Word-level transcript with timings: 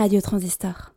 Radio 0.00 0.22
Transistor. 0.22 0.94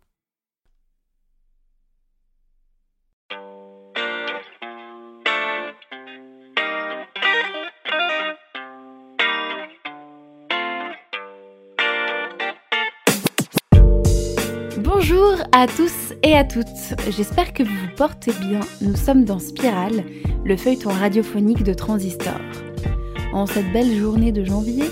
Bonjour 14.78 15.36
à 15.52 15.68
tous 15.68 15.92
et 16.24 16.38
à 16.38 16.46
toutes, 16.46 16.66
j'espère 17.10 17.52
que 17.52 17.64
vous 17.64 17.70
vous 17.70 17.96
portez 17.98 18.32
bien. 18.40 18.62
Nous 18.80 18.96
sommes 18.96 19.26
dans 19.26 19.40
Spirale, 19.40 20.06
le 20.46 20.56
feuilleton 20.56 20.92
radiophonique 20.92 21.64
de 21.64 21.74
Transistor. 21.74 22.40
En 23.34 23.48
cette 23.48 23.70
belle 23.74 23.98
journée 23.98 24.32
de 24.32 24.46
janvier, 24.46 24.86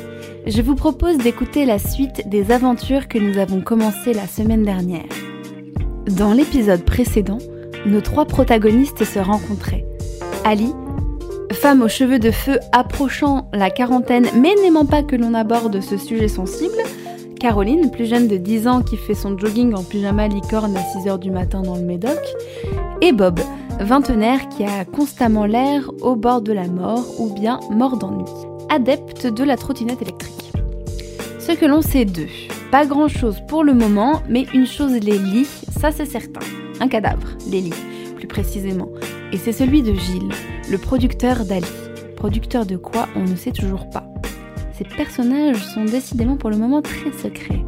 je 0.48 0.62
vous 0.62 0.76
propose 0.76 1.18
d'écouter 1.18 1.66
la 1.66 1.78
suite 1.78 2.28
des 2.28 2.52
aventures 2.52 3.08
que 3.08 3.20
nous 3.20 3.38
avons 3.38 3.62
commencées 3.62 4.14
la 4.14 4.28
semaine 4.28 4.64
dernière. 4.64 5.06
Dans 6.08 6.34
l'épisode 6.34 6.84
précédent, 6.84 7.38
nos 7.86 8.02
trois 8.02 8.26
protagonistes 8.26 9.04
se 9.04 9.20
rencontraient. 9.20 9.86
Ali, 10.44 10.74
femme 11.52 11.82
aux 11.82 11.88
cheveux 11.88 12.20
de 12.20 12.32
feu 12.32 12.60
approchant 12.72 13.50
la 13.54 13.70
quarantaine 13.70 14.28
mais 14.36 14.54
n'aimant 14.64 14.86
pas 14.86 15.04
que 15.04 15.16
l'on 15.16 15.34
aborde 15.34 15.80
ce 15.82 15.98
sujet 15.98 16.28
sensible, 16.28 16.78
Caroline, 17.40 17.90
plus 17.90 18.06
jeune 18.06 18.28
de 18.28 18.38
10 18.38 18.68
ans 18.68 18.82
qui 18.82 18.98
fait 18.98 19.16
son 19.16 19.38
jogging 19.38 19.74
en 19.74 19.84
pyjama 19.84 20.28
licorne 20.28 20.76
à 20.78 20.82
6h 20.82 21.18
du 21.18 21.32
matin 21.32 21.62
dans 21.62 21.76
le 21.76 21.82
Médoc, 21.82 22.20
et 23.02 23.14
Bob, 23.14 23.40
vingtenaire 23.80 24.48
qui 24.50 24.64
a 24.64 24.86
constamment 24.86 25.46
l'air 25.46 25.90
au 26.02 26.16
bord 26.16 26.42
de 26.42 26.54
la 26.54 26.68
mort 26.68 27.04
ou 27.20 27.34
bien 27.34 27.60
mort 27.72 27.98
d'ennui, 27.98 28.30
adepte 28.72 29.28
de 29.28 29.44
la 29.44 29.58
trottinette 29.58 30.02
électrique. 30.02 30.54
Ce 31.40 31.52
que 31.52 31.66
l'on 31.66 31.82
sait 31.82 32.06
d'eux, 32.06 32.30
pas 32.72 32.86
grand 32.86 33.10
chose 33.10 33.42
pour 33.50 33.66
le 33.66 33.74
moment, 33.74 34.24
mais 34.30 34.46
une 34.54 34.66
chose 34.66 34.94
les 34.94 35.18
lie, 35.18 35.48
ça 35.78 35.92
c'est 35.92 36.06
certain. 36.06 36.40
Un 36.80 36.88
cadavre, 36.88 37.28
les 37.52 37.70
plus 38.16 38.28
précisément. 38.28 38.88
Et 39.34 39.38
c'est 39.38 39.52
celui 39.52 39.82
de 39.82 39.94
Gilles, 39.94 40.32
le 40.70 40.78
producteur 40.78 41.44
d'Ali. 41.44 41.68
Producteur 42.16 42.66
de 42.66 42.78
quoi, 42.78 43.10
on 43.18 43.24
ne 43.24 43.36
sait 43.36 43.52
toujours 43.52 43.90
pas. 43.90 44.06
Ces 44.78 44.86
personnages 44.86 45.62
sont 45.74 45.84
décidément 45.84 46.38
pour 46.38 46.50
le 46.50 46.58
moment 46.58 46.82
très 46.82 47.12
secrets. 47.12 47.66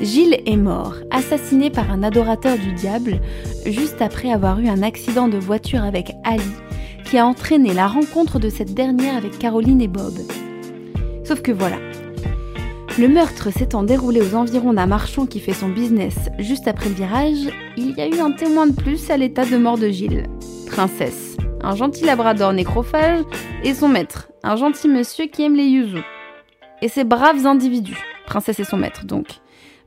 Gilles 0.00 0.42
est 0.44 0.56
mort, 0.56 0.96
assassiné 1.12 1.70
par 1.70 1.88
un 1.92 2.02
adorateur 2.02 2.58
du 2.58 2.72
diable, 2.72 3.20
juste 3.64 4.02
après 4.02 4.32
avoir 4.32 4.58
eu 4.58 4.66
un 4.66 4.82
accident 4.82 5.28
de 5.28 5.38
voiture 5.38 5.84
avec 5.84 6.16
Ali, 6.24 6.42
qui 7.12 7.18
a 7.18 7.26
entraîné 7.26 7.74
la 7.74 7.88
rencontre 7.88 8.38
de 8.38 8.48
cette 8.48 8.72
dernière 8.72 9.18
avec 9.18 9.38
Caroline 9.38 9.82
et 9.82 9.86
Bob. 9.86 10.14
Sauf 11.24 11.42
que 11.42 11.52
voilà. 11.52 11.76
Le 12.98 13.06
meurtre 13.06 13.52
s'étant 13.52 13.82
déroulé 13.82 14.22
aux 14.22 14.34
environs 14.34 14.72
d'un 14.72 14.86
marchand 14.86 15.26
qui 15.26 15.38
fait 15.38 15.52
son 15.52 15.68
business 15.68 16.30
juste 16.38 16.68
après 16.68 16.88
le 16.88 16.94
virage, 16.94 17.50
il 17.76 17.90
y 17.90 18.00
a 18.00 18.08
eu 18.08 18.18
un 18.18 18.32
témoin 18.32 18.66
de 18.66 18.72
plus 18.72 19.10
à 19.10 19.18
l'état 19.18 19.44
de 19.44 19.58
mort 19.58 19.76
de 19.76 19.90
Gilles. 19.90 20.24
Princesse, 20.68 21.36
un 21.60 21.76
gentil 21.76 22.06
labrador 22.06 22.54
nécrophage, 22.54 23.20
et 23.62 23.74
son 23.74 23.88
maître, 23.88 24.32
un 24.42 24.56
gentil 24.56 24.88
monsieur 24.88 25.26
qui 25.26 25.42
aime 25.42 25.54
les 25.54 25.66
yuzu 25.66 26.00
et 26.80 26.88
ces 26.88 27.04
braves 27.04 27.44
individus, 27.44 28.02
princesse 28.24 28.58
et 28.58 28.64
son 28.64 28.78
maître 28.78 29.04
donc, 29.04 29.26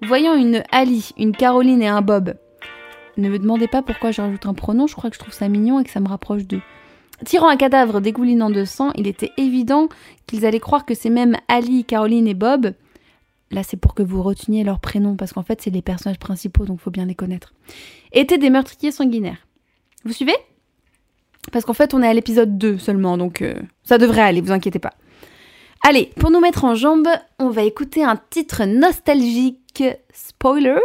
voyant 0.04 0.36
une 0.36 0.62
Ali, 0.72 1.10
une 1.18 1.36
Caroline 1.36 1.82
et 1.82 1.88
un 1.88 2.04
Bob, 2.04 2.36
ne 3.18 3.30
me 3.30 3.40
demandez 3.40 3.68
pas 3.68 3.82
pourquoi 3.82 4.12
je 4.12 4.22
rajoute 4.22 4.46
un 4.46 4.54
pronom, 4.54 4.86
je 4.86 4.94
crois 4.94 5.10
que 5.10 5.16
je 5.16 5.22
trouve 5.22 5.34
ça 5.34 5.50
mignon 5.50 5.80
et 5.80 5.84
que 5.86 5.90
ça 5.90 6.02
me 6.02 6.08
rapproche 6.08 6.46
d'eux. 6.46 6.62
Tirant 7.26 7.50
un 7.50 7.58
cadavre 7.58 8.02
dégoulinant 8.02 8.52
de 8.52 8.66
sang, 8.66 8.92
il 8.96 9.08
était 9.08 9.32
évident 9.38 9.90
qu'ils 10.28 10.46
allaient 10.46 10.60
croire 10.60 10.86
que 10.86 10.94
ces 10.94 11.10
mêmes 11.10 11.38
Ali, 11.48 11.84
Caroline 11.84 12.28
et 12.28 12.36
Bob, 12.36 12.74
là 13.52 13.64
c'est 13.64 13.78
pour 13.78 13.96
que 13.96 14.04
vous 14.04 14.22
reteniez 14.22 14.64
leurs 14.64 14.80
prénoms 14.80 15.16
parce 15.16 15.34
qu'en 15.34 15.42
fait 15.42 15.62
c'est 15.62 15.72
les 15.72 15.82
personnages 15.82 16.20
principaux 16.20 16.66
donc 16.66 16.80
faut 16.80 16.92
bien 16.92 17.06
les 17.06 17.16
connaître, 17.16 17.54
étaient 18.12 18.38
des 18.38 18.52
meurtriers 18.52 18.92
sanguinaires. 18.92 19.48
Vous 20.04 20.14
suivez? 20.14 20.36
Parce 21.52 21.66
qu'en 21.66 21.74
fait 21.74 21.96
on 21.96 22.04
est 22.04 22.08
à 22.08 22.14
l'épisode 22.14 22.60
2 22.60 22.78
seulement 22.78 23.18
donc 23.18 23.42
euh, 23.42 23.56
ça 23.84 23.98
devrait 23.98 24.22
aller, 24.22 24.42
vous 24.42 24.52
inquiétez 24.52 24.80
pas. 24.80 24.94
Allez, 25.88 26.12
pour 26.20 26.32
nous 26.32 26.40
mettre 26.40 26.64
en 26.64 26.76
jambes, 26.76 27.10
on 27.40 27.50
va 27.50 27.64
écouter 27.64 28.04
un 28.04 28.20
titre 28.30 28.66
nostalgique. 28.66 29.84
Spoiler, 30.14 30.80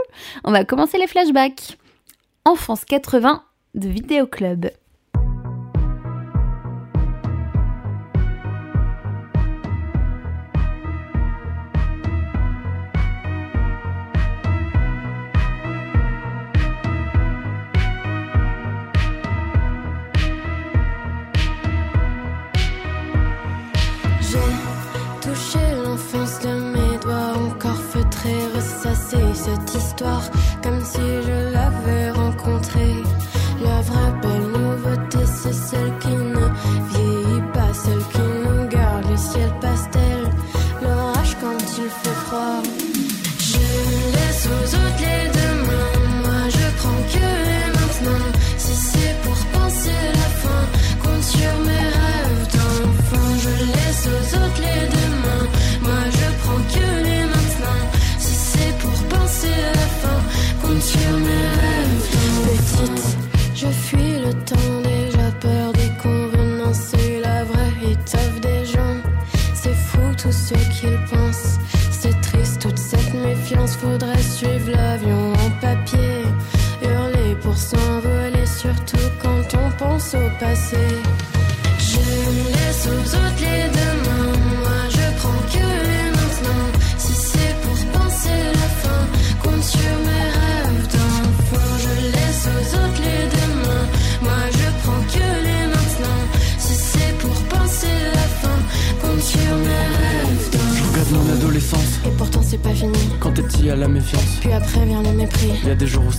on 0.45 0.53
va 0.53 0.65
commencer 0.65 0.99
les 0.99 1.07
flashbacks. 1.07 1.79
Enfance 2.45 2.85
80 2.85 3.43
de 3.75 3.89
Vidéo 3.89 4.27
cette 29.45 29.75
histoire 29.75 30.31
comme 30.63 30.85
si 30.85 31.01
je 31.27 31.53
l'avais 31.53 32.11
rencontrée. 32.11 32.97
La 33.65 33.81
vraie 33.81 34.20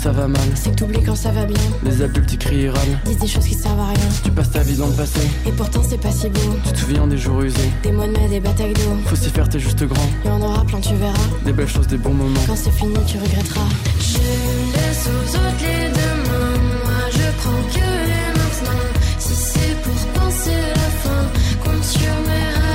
ça 0.01 0.11
va 0.11 0.27
mal, 0.27 0.41
C'est 0.55 0.71
que 0.71 0.75
t'oublies 0.77 1.03
quand 1.03 1.15
ça 1.15 1.31
va 1.31 1.45
bien. 1.45 1.57
les 1.83 2.01
adultes 2.01 2.33
y 2.33 2.37
crient 2.37 2.65
et. 2.65 2.71
Disent 3.05 3.17
des 3.19 3.27
choses 3.27 3.45
qui 3.45 3.53
servent 3.53 3.79
à 3.79 3.87
rien. 3.89 4.09
Tu 4.23 4.31
passes 4.31 4.49
ta 4.51 4.61
vie 4.63 4.75
dans 4.75 4.87
le 4.87 4.93
passé, 4.93 5.19
Et 5.45 5.51
pourtant 5.51 5.81
c'est 5.87 5.99
pas 5.99 6.11
si 6.11 6.27
beau. 6.29 6.39
tu 6.65 6.71
te 6.73 6.77
souviens 6.79 7.05
des 7.07 7.17
jours 7.17 7.41
usés. 7.41 7.71
Des 7.83 7.91
mois 7.91 8.07
de 8.07 8.11
mai, 8.13 8.27
des 8.27 8.39
batailles 8.39 8.73
d'eau. 8.73 8.97
Faut 9.05 9.15
s'y 9.15 9.29
faire, 9.29 9.47
t'es 9.47 9.59
juste 9.59 9.83
grand. 9.83 10.09
Y 10.25 10.29
en 10.29 10.41
aura 10.41 10.65
plein, 10.65 10.79
tu 10.79 10.95
verras. 10.95 11.13
Des 11.45 11.53
belles 11.53 11.67
choses, 11.67 11.87
des 11.87 11.97
bons 11.97 12.13
moments. 12.13 12.39
Quand 12.47 12.55
c'est 12.55 12.71
fini, 12.71 12.95
tu 13.05 13.17
regretteras. 13.17 13.61
Je 13.99 14.17
laisse 14.17 15.07
aux 15.07 15.35
autres 15.35 15.61
les 15.61 15.89
demain. 15.89 16.57
Moi, 16.83 17.09
je 17.11 17.37
prends 17.39 17.63
que 17.73 17.85
les 18.09 18.39
maintenant. 18.39 18.81
Si 19.19 19.33
c'est 19.35 19.81
pour 19.83 20.21
penser 20.21 20.55
la 20.75 20.89
fin, 21.03 21.23
compte 21.63 21.83
sur 21.83 22.01
mes 22.01 22.31
rêves 22.31 22.70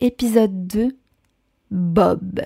épisode 0.00 0.66
2, 0.66 0.96
Bob. 1.70 2.40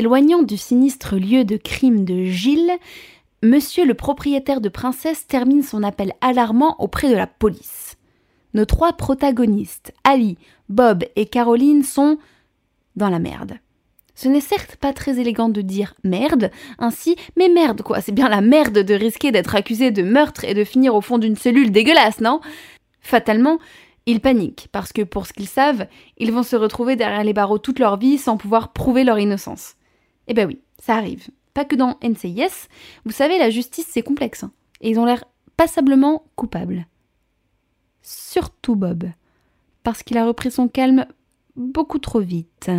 S'éloignant 0.00 0.42
du 0.42 0.56
sinistre 0.56 1.16
lieu 1.16 1.44
de 1.44 1.58
crime 1.58 2.06
de 2.06 2.24
Gilles, 2.24 2.72
Monsieur 3.42 3.84
le 3.84 3.92
propriétaire 3.92 4.62
de 4.62 4.70
Princesse 4.70 5.26
termine 5.26 5.62
son 5.62 5.82
appel 5.82 6.14
alarmant 6.22 6.74
auprès 6.78 7.10
de 7.10 7.14
la 7.14 7.26
police. 7.26 7.98
Nos 8.54 8.64
trois 8.64 8.94
protagonistes, 8.94 9.92
Ali, 10.02 10.38
Bob 10.70 11.04
et 11.16 11.26
Caroline, 11.26 11.82
sont 11.82 12.16
dans 12.96 13.10
la 13.10 13.18
merde. 13.18 13.58
Ce 14.14 14.26
n'est 14.26 14.40
certes 14.40 14.76
pas 14.76 14.94
très 14.94 15.20
élégant 15.20 15.50
de 15.50 15.60
dire 15.60 15.92
merde 16.02 16.50
ainsi, 16.78 17.16
mais 17.36 17.50
merde 17.50 17.82
quoi, 17.82 18.00
c'est 18.00 18.10
bien 18.10 18.30
la 18.30 18.40
merde 18.40 18.78
de 18.78 18.94
risquer 18.94 19.32
d'être 19.32 19.54
accusé 19.54 19.90
de 19.90 20.02
meurtre 20.02 20.44
et 20.44 20.54
de 20.54 20.64
finir 20.64 20.94
au 20.94 21.02
fond 21.02 21.18
d'une 21.18 21.36
cellule 21.36 21.72
dégueulasse, 21.72 22.22
non? 22.22 22.40
Fatalement, 23.02 23.58
ils 24.06 24.20
paniquent, 24.20 24.68
parce 24.72 24.94
que 24.94 25.02
pour 25.02 25.26
ce 25.26 25.34
qu'ils 25.34 25.46
savent, 25.46 25.86
ils 26.16 26.32
vont 26.32 26.42
se 26.42 26.56
retrouver 26.56 26.96
derrière 26.96 27.22
les 27.22 27.34
barreaux 27.34 27.58
toute 27.58 27.78
leur 27.78 27.98
vie 27.98 28.16
sans 28.16 28.38
pouvoir 28.38 28.72
prouver 28.72 29.04
leur 29.04 29.18
innocence. 29.18 29.74
Eh 30.30 30.32
ben 30.32 30.46
oui, 30.46 30.60
ça 30.78 30.94
arrive. 30.94 31.28
Pas 31.54 31.64
que 31.64 31.74
dans 31.74 31.98
NCIS. 32.04 32.68
Vous 33.04 33.10
savez, 33.10 33.36
la 33.36 33.50
justice, 33.50 33.88
c'est 33.90 34.02
complexe. 34.02 34.44
hein. 34.44 34.52
Et 34.80 34.88
ils 34.90 35.00
ont 35.00 35.04
l'air 35.04 35.24
passablement 35.56 36.24
coupables. 36.36 36.86
Surtout 38.00 38.76
Bob. 38.76 39.10
Parce 39.82 40.04
qu'il 40.04 40.16
a 40.18 40.24
repris 40.24 40.52
son 40.52 40.68
calme 40.68 41.04
beaucoup 41.56 41.98
trop 41.98 42.20
vite. 42.20 42.70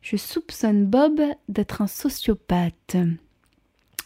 Je 0.00 0.16
soupçonne 0.16 0.84
Bob 0.84 1.20
d'être 1.48 1.82
un 1.82 1.86
sociopathe. 1.86 2.96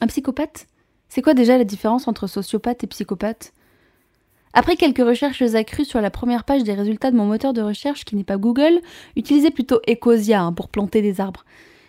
Un 0.03 0.07
psychopathe? 0.09 0.67
C'est 1.09 1.23
quoi 1.23 1.33
déjà 1.33 1.57
la 1.57 1.65
différence 1.65 2.07
entre 2.07 2.27
sociopathe 2.27 2.85
et 2.85 2.87
psychopathe? 2.87 3.55
Après 4.55 4.77
quelques 4.77 5.07
recherches 5.07 5.43
accrues 5.55 5.85
sur 5.85 6.01
la 6.01 6.11
première 6.11 6.45
page 6.45 6.65
des 6.65 6.75
résultats 6.75 7.11
de 7.11 7.17
mon 7.17 7.27
moteur 7.27 7.53
de 7.53 7.61
recherche 7.61 8.05
qui 8.05 8.17
n'est 8.17 8.25
pas 8.25 8.39
Google, 8.39 8.81
utilisez 9.17 9.51
plutôt 9.51 9.81
Ecosia 9.89 10.43
hein, 10.43 10.53
pour 10.53 10.69
planter 10.69 11.03
des 11.03 11.21
arbres. 11.21 11.45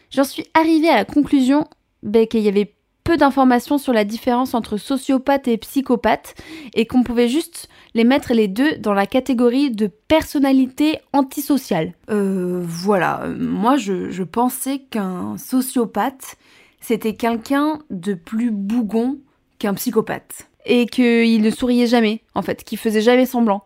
J'en 0.09 0.23
suis 0.23 0.45
arrivée 0.53 0.89
à 0.89 0.95
la 0.95 1.05
conclusion 1.05 1.67
ben, 2.03 2.27
qu'il 2.27 2.41
y 2.41 2.47
avait 2.47 2.73
peu 3.03 3.17
d'informations 3.17 3.77
sur 3.77 3.93
la 3.93 4.03
différence 4.03 4.55
entre 4.55 4.77
sociopathe 4.77 5.47
et 5.47 5.57
psychopathe 5.57 6.33
et 6.73 6.87
qu'on 6.87 7.03
pouvait 7.03 7.27
juste 7.27 7.69
les 7.93 8.03
mettre 8.03 8.33
les 8.33 8.47
deux 8.47 8.77
dans 8.77 8.93
la 8.93 9.05
catégorie 9.05 9.69
de 9.69 9.85
personnalité 9.85 10.97
antisociale. 11.13 11.93
Euh, 12.09 12.61
voilà, 12.63 13.27
moi 13.37 13.77
je, 13.77 14.09
je 14.09 14.23
pensais 14.23 14.79
qu'un 14.79 15.37
sociopathe 15.37 16.35
c'était 16.81 17.15
quelqu'un 17.15 17.79
de 17.89 18.13
plus 18.13 18.51
bougon 18.51 19.17
qu'un 19.59 19.73
psychopathe 19.75 20.47
et 20.65 20.85
qu'il 20.85 21.41
ne 21.41 21.49
souriait 21.49 21.87
jamais, 21.87 22.21
en 22.33 22.41
fait, 22.41 22.63
qu'il 22.63 22.77
faisait 22.77 23.01
jamais 23.01 23.25
semblant. 23.25 23.63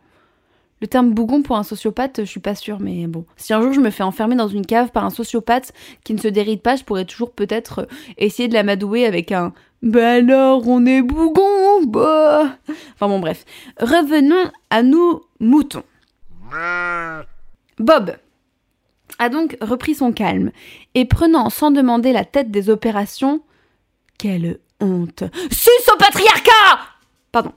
Le 0.82 0.88
terme 0.88 1.12
bougon 1.12 1.42
pour 1.42 1.58
un 1.58 1.64
sociopathe, 1.64 2.22
je 2.24 2.30
suis 2.30 2.40
pas 2.40 2.56
sûre, 2.56 2.80
mais 2.80 3.06
bon. 3.08 3.26
Si 3.36 3.54
un 3.54 3.62
jour 3.62 3.74
je 3.74 3.82
me 3.82 3.90
fais 3.90 4.04
enfermer 4.04 4.36
dans 4.36 4.48
une 4.48 4.66
cave 4.66 4.92
par 4.92 5.04
un 5.04 5.10
sociopathe 5.10 5.74
qui 6.06 6.14
ne 6.14 6.20
se 6.20 6.30
déride 6.30 6.62
pas, 6.62 6.78
je 6.78 6.86
pourrais 6.86 7.06
toujours 7.06 7.32
peut-être 7.32 7.88
essayer 8.18 8.48
de 8.48 8.54
l'amadouer 8.54 9.06
avec 9.06 9.34
un 9.34 9.54
Bah 9.82 10.14
alors, 10.14 10.66
on 10.68 10.86
est 10.86 11.02
bougon, 11.02 11.84
bah 11.86 12.58
Enfin 12.94 13.08
bon, 13.10 13.20
bref. 13.20 13.44
Revenons 13.80 14.52
à 14.70 14.84
nous, 14.84 15.22
moutons. 15.42 15.84
Bob 17.78 18.16
a 19.20 19.30
donc 19.30 19.58
repris 19.62 19.96
son 19.96 20.14
calme 20.14 20.52
et 20.96 21.04
prenant 21.04 21.50
sans 21.50 21.72
demander 21.72 22.14
la 22.14 22.24
tête 22.24 22.52
des 22.52 22.70
opérations, 22.70 23.42
quelle 24.18 24.60
honte. 24.80 25.24
Sus 25.52 25.92
au 25.94 25.98
patriarcat 25.98 26.80
Pardon. 27.32 27.52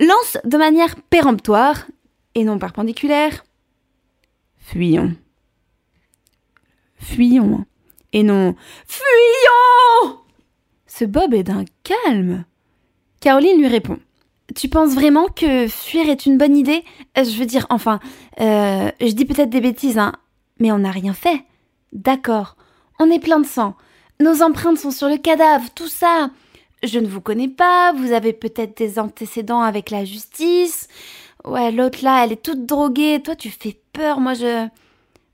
Lance 0.00 0.38
de 0.44 0.56
manière 0.56 0.96
péremptoire 0.96 1.86
et 2.34 2.44
non 2.44 2.58
perpendiculaire. 2.58 3.44
Fuyons. 4.58 5.14
Fuyons. 6.98 7.64
Et 8.12 8.22
non. 8.22 8.54
Fuyons 8.86 10.18
Ce 10.86 11.04
Bob 11.04 11.34
est 11.34 11.44
d'un 11.44 11.64
calme. 11.82 12.44
Caroline 13.20 13.58
lui 13.58 13.68
répond. 13.68 13.98
Tu 14.54 14.68
penses 14.68 14.94
vraiment 14.94 15.28
que 15.28 15.66
fuir 15.68 16.08
est 16.08 16.26
une 16.26 16.36
bonne 16.36 16.56
idée? 16.56 16.84
Euh, 17.16 17.24
Je 17.24 17.38
veux 17.38 17.46
dire, 17.46 17.66
enfin, 17.70 18.00
euh, 18.40 18.90
je 19.00 19.12
dis 19.12 19.24
peut-être 19.24 19.48
des 19.50 19.60
bêtises, 19.60 19.98
hein, 19.98 20.12
mais 20.58 20.72
on 20.72 20.78
n'a 20.78 20.90
rien 20.90 21.14
fait. 21.14 21.44
D'accord, 21.92 22.56
on 22.98 23.10
est 23.10 23.18
plein 23.20 23.40
de 23.40 23.46
sang. 23.46 23.76
Nos 24.20 24.42
empreintes 24.42 24.78
sont 24.78 24.90
sur 24.90 25.08
le 25.08 25.16
cadavre, 25.16 25.70
tout 25.74 25.88
ça. 25.88 26.30
Je 26.82 26.98
ne 26.98 27.06
vous 27.06 27.20
connais 27.20 27.48
pas, 27.48 27.92
vous 27.92 28.12
avez 28.12 28.32
peut-être 28.32 28.76
des 28.76 28.98
antécédents 28.98 29.60
avec 29.62 29.90
la 29.90 30.04
justice. 30.04 30.88
Ouais, 31.44 31.70
l'autre 31.70 31.98
là, 32.02 32.24
elle 32.24 32.32
est 32.32 32.42
toute 32.42 32.66
droguée. 32.66 33.20
Toi, 33.24 33.36
tu 33.36 33.50
fais 33.50 33.78
peur. 33.92 34.18
Moi, 34.20 34.34
je. 34.34 34.66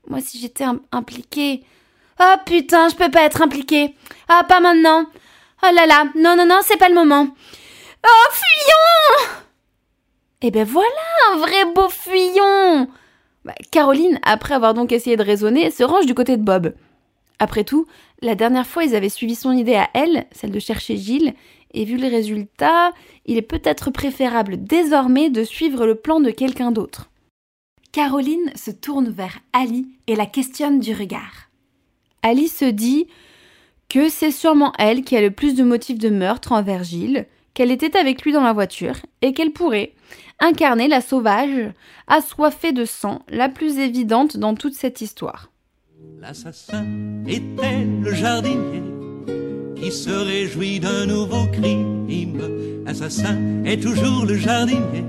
Moi, 0.07 0.21
si 0.21 0.39
j'étais 0.39 0.63
im- 0.63 0.81
impliquée. 0.91 1.63
Oh 2.19 2.35
putain, 2.45 2.89
je 2.89 2.95
peux 2.95 3.09
pas 3.09 3.23
être 3.23 3.41
impliquée. 3.41 3.95
Ah, 4.27 4.43
pas 4.47 4.59
maintenant. 4.59 5.05
Oh 5.63 5.67
là 5.73 5.85
là, 5.85 6.05
non, 6.15 6.35
non, 6.35 6.45
non, 6.45 6.59
c'est 6.63 6.77
pas 6.77 6.89
le 6.89 6.95
moment. 6.95 7.27
Oh, 8.05 8.31
fuyons 8.31 9.29
Eh 10.41 10.51
ben 10.51 10.65
voilà, 10.65 10.87
un 11.33 11.37
vrai 11.37 11.65
beau 11.73 11.89
fuyon 11.89 12.87
Bah, 13.45 13.53
Caroline, 13.71 14.19
après 14.23 14.53
avoir 14.55 14.73
donc 14.73 14.91
essayé 14.91 15.17
de 15.17 15.23
raisonner, 15.23 15.69
se 15.71 15.83
range 15.83 16.05
du 16.05 16.13
côté 16.13 16.37
de 16.37 16.43
Bob. 16.43 16.73
Après 17.39 17.63
tout, 17.63 17.87
la 18.21 18.35
dernière 18.35 18.67
fois, 18.67 18.83
ils 18.83 18.95
avaient 18.95 19.09
suivi 19.09 19.35
son 19.35 19.51
idée 19.51 19.75
à 19.75 19.89
elle, 19.93 20.25
celle 20.31 20.51
de 20.51 20.59
chercher 20.59 20.97
Gilles, 20.97 21.33
et 21.73 21.85
vu 21.85 21.97
le 21.97 22.07
résultat, 22.07 22.93
il 23.25 23.37
est 23.37 23.43
peut-être 23.43 23.91
préférable 23.91 24.63
désormais 24.63 25.29
de 25.29 25.43
suivre 25.43 25.85
le 25.85 25.95
plan 25.95 26.19
de 26.19 26.31
quelqu'un 26.31 26.71
d'autre. 26.71 27.09
Caroline 27.91 28.51
se 28.55 28.71
tourne 28.71 29.09
vers 29.09 29.39
Ali 29.53 29.87
et 30.07 30.15
la 30.15 30.25
questionne 30.25 30.79
du 30.79 30.93
regard. 30.93 31.49
Ali 32.21 32.47
se 32.47 32.65
dit 32.65 33.07
que 33.87 34.09
c'est 34.09 34.31
sûrement 34.31 34.73
elle 34.77 35.03
qui 35.03 35.15
a 35.15 35.21
le 35.21 35.31
plus 35.31 35.55
de 35.55 35.63
motifs 35.63 35.97
de 35.97 36.09
meurtre 36.09 36.51
envers 36.51 36.83
Gilles, 36.83 37.25
qu'elle 37.53 37.71
était 37.71 37.97
avec 37.97 38.23
lui 38.23 38.31
dans 38.31 38.43
la 38.43 38.53
voiture 38.53 38.97
et 39.21 39.33
qu'elle 39.33 39.51
pourrait 39.51 39.93
incarner 40.39 40.87
la 40.87 41.01
sauvage, 41.01 41.71
assoiffée 42.07 42.71
de 42.71 42.85
sang, 42.85 43.23
la 43.29 43.49
plus 43.49 43.79
évidente 43.79 44.37
dans 44.37 44.55
toute 44.55 44.75
cette 44.75 45.01
histoire. 45.01 45.51
L'assassin 46.19 46.85
était 47.27 47.85
le 48.03 48.13
jardinier 48.13 48.83
qui 49.75 49.91
se 49.91 50.09
réjouit 50.09 50.79
d'un 50.79 51.05
nouveau 51.05 51.45
crime. 51.51 52.41
L'assassin 52.85 53.63
est 53.65 53.81
toujours 53.81 54.25
le 54.25 54.35
jardinier 54.35 55.05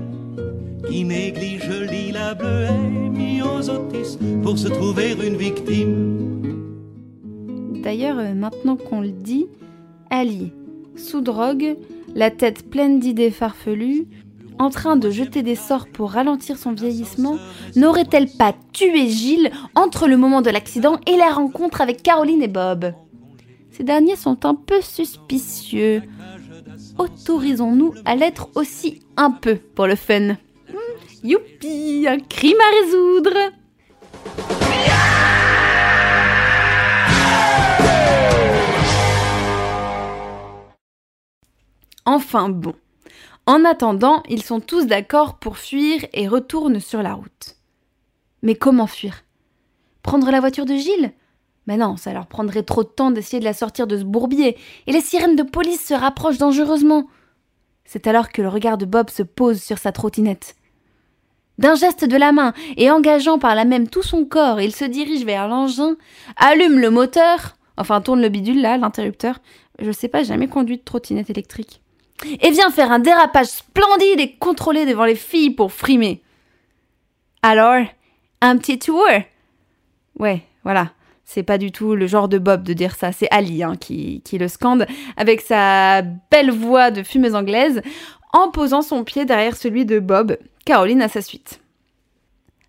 qui 0.89 1.03
néglige 1.03 1.69
l'île 1.69 2.19
bleuet 2.37 2.89
mis 3.11 3.41
aux 3.41 3.69
otis 3.69 4.17
pour 4.43 4.57
se 4.57 4.67
trouver 4.67 5.13
une 5.13 5.37
victime. 5.37 6.21
D'ailleurs, 7.83 8.19
euh, 8.19 8.33
maintenant 8.33 8.77
qu'on 8.77 9.01
le 9.01 9.11
dit, 9.11 9.47
Ali, 10.09 10.51
sous 10.95 11.21
drogue, 11.21 11.75
la 12.15 12.31
tête 12.31 12.69
pleine 12.69 12.99
d'idées 12.99 13.31
farfelues, 13.31 14.07
en 14.61 14.69
train 14.69 14.95
de 14.95 15.09
jeter 15.09 15.41
des 15.41 15.55
sorts 15.55 15.87
pour 15.87 16.11
ralentir 16.11 16.57
son 16.57 16.73
vieillissement, 16.73 17.37
n'aurait-elle 17.75 18.29
pas 18.29 18.53
tué 18.73 19.07
Gilles 19.09 19.51
entre 19.73 20.07
le 20.07 20.17
moment 20.17 20.43
de 20.43 20.51
l'accident 20.51 20.99
et 21.07 21.17
la 21.17 21.31
rencontre 21.31 21.81
avec 21.81 22.03
Caroline 22.03 22.43
et 22.43 22.47
Bob? 22.47 22.93
Ces 23.71 23.83
derniers 23.83 24.15
sont 24.15 24.45
un 24.45 24.53
peu 24.53 24.81
suspicieux. 24.81 26.03
Autorisons-nous 26.99 27.95
à 28.05 28.15
l'être 28.15 28.49
aussi 28.53 28.99
un 29.17 29.31
peu 29.31 29.55
pour 29.55 29.87
le 29.87 29.95
fun. 29.95 30.33
Hmm, 30.33 31.23
Youpi, 31.23 32.05
un 32.07 32.19
crime 32.19 32.57
à 32.59 32.83
résoudre 32.83 33.31
Enfin 42.05 42.49
bon. 42.49 42.73
En 43.51 43.65
attendant, 43.65 44.23
ils 44.29 44.43
sont 44.43 44.61
tous 44.61 44.85
d'accord 44.85 45.37
pour 45.37 45.57
fuir 45.57 46.05
et 46.13 46.29
retournent 46.29 46.79
sur 46.79 47.03
la 47.03 47.15
route. 47.15 47.57
Mais 48.43 48.55
comment 48.55 48.87
fuir? 48.87 49.25
Prendre 50.03 50.31
la 50.31 50.39
voiture 50.39 50.63
de 50.63 50.75
Gilles? 50.75 51.11
Mais 51.67 51.75
non, 51.75 51.97
ça 51.97 52.13
leur 52.13 52.27
prendrait 52.27 52.63
trop 52.63 52.83
de 52.83 52.87
temps 52.87 53.11
d'essayer 53.11 53.41
de 53.41 53.43
la 53.43 53.51
sortir 53.51 53.87
de 53.87 53.97
ce 53.97 54.05
bourbier, 54.05 54.57
et 54.87 54.93
les 54.93 55.01
sirènes 55.01 55.35
de 55.35 55.43
police 55.43 55.85
se 55.85 55.93
rapprochent 55.93 56.37
dangereusement. 56.37 57.07
C'est 57.83 58.07
alors 58.07 58.29
que 58.29 58.41
le 58.41 58.47
regard 58.47 58.77
de 58.77 58.85
Bob 58.85 59.09
se 59.09 59.21
pose 59.21 59.61
sur 59.61 59.79
sa 59.79 59.91
trottinette. 59.91 60.55
D'un 61.57 61.75
geste 61.75 62.05
de 62.05 62.15
la 62.15 62.31
main, 62.31 62.53
et 62.77 62.89
engageant 62.89 63.37
par 63.37 63.53
là 63.53 63.65
même 63.65 63.89
tout 63.89 64.01
son 64.01 64.23
corps, 64.23 64.61
il 64.61 64.73
se 64.73 64.85
dirige 64.85 65.25
vers 65.25 65.49
l'engin, 65.49 65.97
allume 66.37 66.79
le 66.79 66.89
moteur, 66.89 67.57
enfin 67.75 67.99
tourne 67.99 68.21
le 68.21 68.29
bidule 68.29 68.61
là, 68.61 68.77
l'interrupteur. 68.77 69.39
Je 69.77 69.91
sais 69.91 70.07
pas, 70.07 70.23
jamais 70.23 70.47
conduit 70.47 70.77
de 70.77 70.83
trottinette 70.83 71.29
électrique. 71.29 71.81
Et 72.41 72.51
vient 72.51 72.71
faire 72.71 72.91
un 72.91 72.99
dérapage 72.99 73.47
splendide 73.47 74.19
et 74.19 74.35
contrôlé 74.35 74.85
devant 74.85 75.05
les 75.05 75.15
filles 75.15 75.51
pour 75.51 75.71
frimer. 75.71 76.21
Alors, 77.41 77.83
un 78.41 78.57
petit 78.57 78.79
tour 78.79 79.05
Ouais, 80.19 80.43
voilà. 80.63 80.91
C'est 81.23 81.43
pas 81.43 81.57
du 81.57 81.71
tout 81.71 81.95
le 81.95 82.07
genre 82.07 82.27
de 82.27 82.37
Bob 82.37 82.63
de 82.63 82.73
dire 82.73 82.95
ça, 82.95 83.11
c'est 83.11 83.31
Ali 83.31 83.63
hein, 83.63 83.75
qui, 83.79 84.21
qui 84.21 84.37
le 84.37 84.47
scande 84.47 84.85
avec 85.15 85.41
sa 85.41 86.01
belle 86.01 86.51
voix 86.51 86.91
de 86.91 87.03
fumeuse 87.03 87.35
anglaise 87.35 87.81
en 88.33 88.49
posant 88.51 88.81
son 88.81 89.03
pied 89.03 89.25
derrière 89.25 89.55
celui 89.55 89.85
de 89.85 89.99
Bob, 89.99 90.37
Caroline 90.65 91.01
à 91.01 91.07
sa 91.07 91.21
suite. 91.21 91.61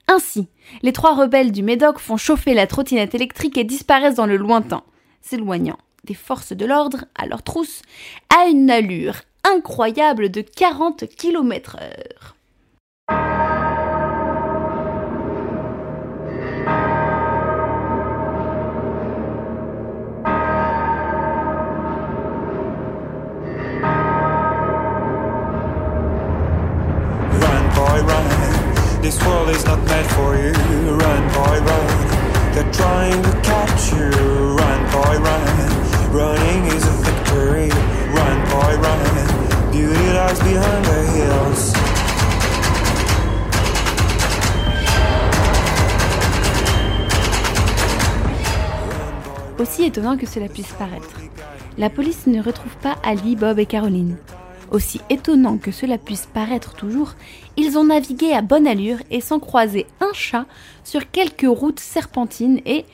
Ainsi, 0.08 0.48
les 0.82 0.92
trois 0.92 1.14
rebelles 1.14 1.52
du 1.52 1.62
Médoc 1.62 1.98
font 1.98 2.16
chauffer 2.16 2.54
la 2.54 2.66
trottinette 2.66 3.14
électrique 3.14 3.58
et 3.58 3.64
disparaissent 3.64 4.16
dans 4.16 4.26
le 4.26 4.36
lointain, 4.36 4.82
s'éloignant 5.22 5.78
des 6.04 6.14
forces 6.14 6.52
de 6.52 6.66
l'ordre 6.66 7.04
à 7.14 7.26
leur 7.26 7.42
trousse 7.42 7.82
à 8.30 8.48
une 8.48 8.70
allure 8.70 9.22
incroyable 9.44 10.28
de 10.28 10.42
40 10.42 11.06
km 11.08 11.76
heure. 11.78 12.32
This 29.02 29.20
world 29.26 29.48
is 29.50 29.64
not 29.66 29.82
meant 29.84 30.06
for 30.12 30.36
you. 30.36 30.52
Run, 30.52 31.22
boy, 31.34 31.58
run. 31.60 32.54
They're 32.54 32.72
trying 32.72 33.20
to 33.20 33.32
catch 33.42 33.92
you. 33.92 34.08
Run, 34.56 34.80
boy, 34.92 35.18
run. 35.18 36.12
Running 36.12 36.71
Aussi 49.58 49.84
étonnant 49.84 50.16
que 50.16 50.26
cela 50.26 50.48
puisse 50.48 50.72
paraître, 50.72 51.20
la 51.78 51.88
police 51.88 52.26
ne 52.26 52.42
retrouve 52.42 52.76
pas 52.78 52.96
Ali, 53.04 53.36
Bob 53.36 53.58
et 53.58 53.66
Caroline. 53.66 54.16
Aussi 54.72 55.00
étonnant 55.08 55.58
que 55.58 55.70
cela 55.70 55.98
puisse 55.98 56.26
paraître 56.26 56.74
toujours, 56.74 57.14
ils 57.56 57.78
ont 57.78 57.84
navigué 57.84 58.32
à 58.32 58.42
bonne 58.42 58.66
allure 58.66 58.98
et 59.10 59.20
sans 59.20 59.38
croiser 59.38 59.86
un 60.00 60.12
chat 60.14 60.46
sur 60.82 61.10
quelques 61.10 61.46
routes 61.46 61.80
serpentines 61.80 62.60
et, 62.66 62.84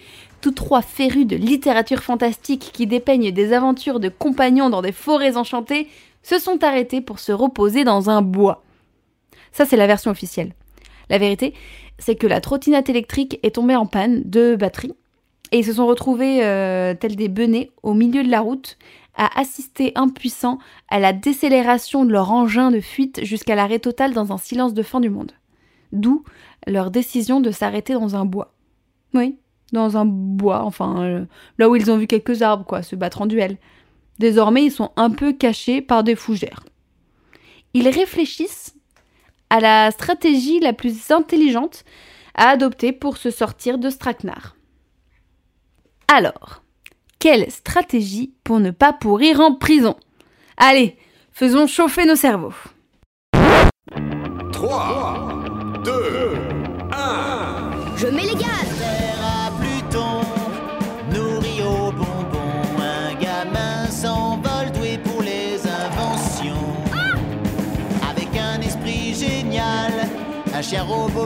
tous 0.40 0.52
trois 0.52 0.82
férus 0.82 1.26
de 1.26 1.36
littérature 1.36 2.02
fantastique 2.02 2.70
qui 2.72 2.86
dépeignent 2.86 3.32
des 3.32 3.52
aventures 3.52 3.98
de 3.98 4.08
compagnons 4.08 4.70
dans 4.70 4.82
des 4.82 4.92
forêts 4.92 5.36
enchantées, 5.36 5.88
se 6.22 6.38
sont 6.38 6.62
arrêtés 6.64 7.00
pour 7.00 7.18
se 7.18 7.32
reposer 7.32 7.84
dans 7.84 8.10
un 8.10 8.22
bois. 8.22 8.62
Ça, 9.52 9.64
c'est 9.64 9.76
la 9.76 9.86
version 9.86 10.10
officielle. 10.10 10.54
La 11.10 11.18
vérité, 11.18 11.54
c'est 11.98 12.16
que 12.16 12.26
la 12.26 12.40
trottinette 12.40 12.88
électrique 12.88 13.40
est 13.42 13.54
tombée 13.54 13.76
en 13.76 13.86
panne 13.86 14.22
de 14.24 14.56
batterie 14.56 14.94
et 15.52 15.60
ils 15.60 15.64
se 15.64 15.74
sont 15.74 15.86
retrouvés 15.86 16.44
euh, 16.44 16.94
tels 16.94 17.16
des 17.16 17.28
benets 17.28 17.70
au 17.82 17.94
milieu 17.94 18.22
de 18.22 18.30
la 18.30 18.40
route 18.40 18.76
à 19.16 19.40
assister 19.40 19.92
impuissants 19.94 20.58
à 20.88 21.00
la 21.00 21.12
décélération 21.12 22.04
de 22.04 22.12
leur 22.12 22.30
engin 22.30 22.70
de 22.70 22.80
fuite 22.80 23.24
jusqu'à 23.24 23.54
l'arrêt 23.54 23.78
total 23.78 24.12
dans 24.12 24.32
un 24.32 24.38
silence 24.38 24.74
de 24.74 24.82
fin 24.82 25.00
du 25.00 25.10
monde. 25.10 25.32
D'où 25.92 26.22
leur 26.66 26.90
décision 26.90 27.40
de 27.40 27.50
s'arrêter 27.50 27.94
dans 27.94 28.14
un 28.14 28.24
bois. 28.24 28.54
Oui, 29.14 29.38
dans 29.72 29.96
un 29.96 30.04
bois, 30.04 30.62
enfin 30.62 31.02
euh, 31.02 31.24
là 31.58 31.68
où 31.68 31.76
ils 31.76 31.90
ont 31.90 31.96
vu 31.96 32.06
quelques 32.06 32.42
arbres, 32.42 32.64
quoi, 32.64 32.82
se 32.82 32.94
battre 32.94 33.22
en 33.22 33.26
duel. 33.26 33.56
Désormais, 34.18 34.64
ils 34.64 34.72
sont 34.72 34.92
un 34.96 35.10
peu 35.10 35.32
cachés 35.32 35.80
par 35.80 36.02
des 36.04 36.16
fougères. 36.16 36.64
Ils 37.74 37.88
réfléchissent 37.88 38.74
à 39.50 39.60
la 39.60 39.90
stratégie 39.90 40.60
la 40.60 40.72
plus 40.72 41.10
intelligente 41.10 41.84
à 42.34 42.50
adopter 42.50 42.92
pour 42.92 43.16
se 43.16 43.30
sortir 43.30 43.78
de 43.78 43.90
Straknar. 43.90 44.56
Alors, 46.08 46.62
quelle 47.18 47.50
stratégie 47.50 48.34
pour 48.44 48.60
ne 48.60 48.70
pas 48.70 48.92
pourrir 48.92 49.40
en 49.40 49.54
prison? 49.54 49.96
Allez, 50.56 50.96
faisons 51.32 51.66
chauffer 51.66 52.06
nos 52.06 52.16
cerveaux. 52.16 52.54
3, 54.52 55.28
2, 55.84 55.92
1. 56.92 57.96
Je 57.96 58.06
mets 58.06 58.22
les 58.22 58.34
gaz 58.34 58.47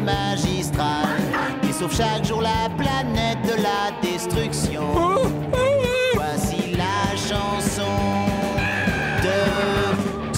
magistral, 0.01 1.09
qui 1.63 1.73
sauve 1.73 1.95
chaque 1.95 2.25
jour 2.25 2.43
la 2.43 2.69
planète 2.77 3.43
de 3.43 3.63
la 3.63 3.93
destruction. 4.03 4.83
Voici 6.15 6.73
la 6.77 7.17
chanson 7.17 7.83
de 9.23 9.37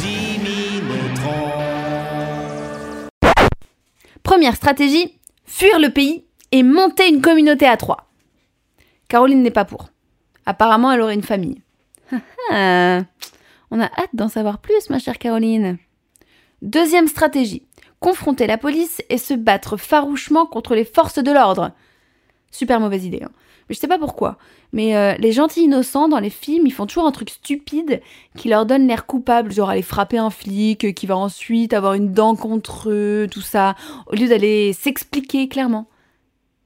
Jimmy 0.01 0.81
Neutron. 0.83 1.51
Première 4.23 4.57
stratégie, 4.57 5.19
fuir 5.45 5.79
le 5.79 5.91
pays 5.91 6.25
et 6.53 6.63
monter 6.63 7.09
une 7.09 7.21
communauté 7.21 7.67
à 7.67 7.77
trois. 7.77 8.09
Caroline 9.09 9.43
n'est 9.43 9.51
pas 9.51 9.65
pour. 9.65 9.91
Apparemment, 10.47 10.93
elle 10.93 11.01
aurait 11.01 11.15
une 11.15 11.23
famille. 11.23 11.63
On 12.51 13.81
a 13.81 13.87
hâte 13.99 14.11
d'en 14.13 14.29
savoir 14.29 14.59
plus, 14.59 14.89
ma 14.91 14.99
chère 14.99 15.19
Caroline. 15.19 15.79
Deuxième 16.63 17.09
stratégie, 17.09 17.67
confronter 18.05 18.47
la 18.47 18.59
police 18.59 19.01
et 19.09 19.17
se 19.17 19.33
battre 19.33 19.79
farouchement 19.79 20.45
contre 20.45 20.75
les 20.75 20.85
forces 20.85 21.21
de 21.21 21.33
l'ordre. 21.33 21.73
Super 22.51 22.79
mauvaise 22.79 23.07
idée. 23.07 23.23
hein. 23.25 23.31
Mais 23.67 23.75
je 23.75 23.81
sais 23.81 23.89
pas 23.89 23.99
pourquoi. 23.99 24.37
Mais 24.75 24.95
euh, 24.95 25.15
les 25.15 25.33
gentils 25.33 25.63
innocents 25.63 26.09
dans 26.09 26.19
les 26.19 26.29
films, 26.29 26.67
ils 26.67 26.73
font 26.73 26.85
toujours 26.85 27.07
un 27.07 27.13
truc 27.13 27.31
stupide 27.31 28.03
qui 28.37 28.51
leur 28.51 28.67
donne 28.67 28.87
l'air 28.87 29.07
coupable, 29.07 29.53
genre 29.53 29.71
aller 29.71 29.81
frapper 29.81 30.19
un 30.19 30.29
flic, 30.29 30.95
qui 30.95 31.07
va 31.07 31.17
ensuite 31.17 31.73
avoir 31.73 31.95
une 31.95 32.13
dent 32.13 32.37
contre 32.37 32.91
eux, 32.91 33.27
tout 33.31 33.41
ça, 33.41 33.75
au 34.09 34.15
lieu 34.15 34.29
d'aller 34.29 34.75
s'expliquer 34.75 35.49
clairement. 35.49 35.87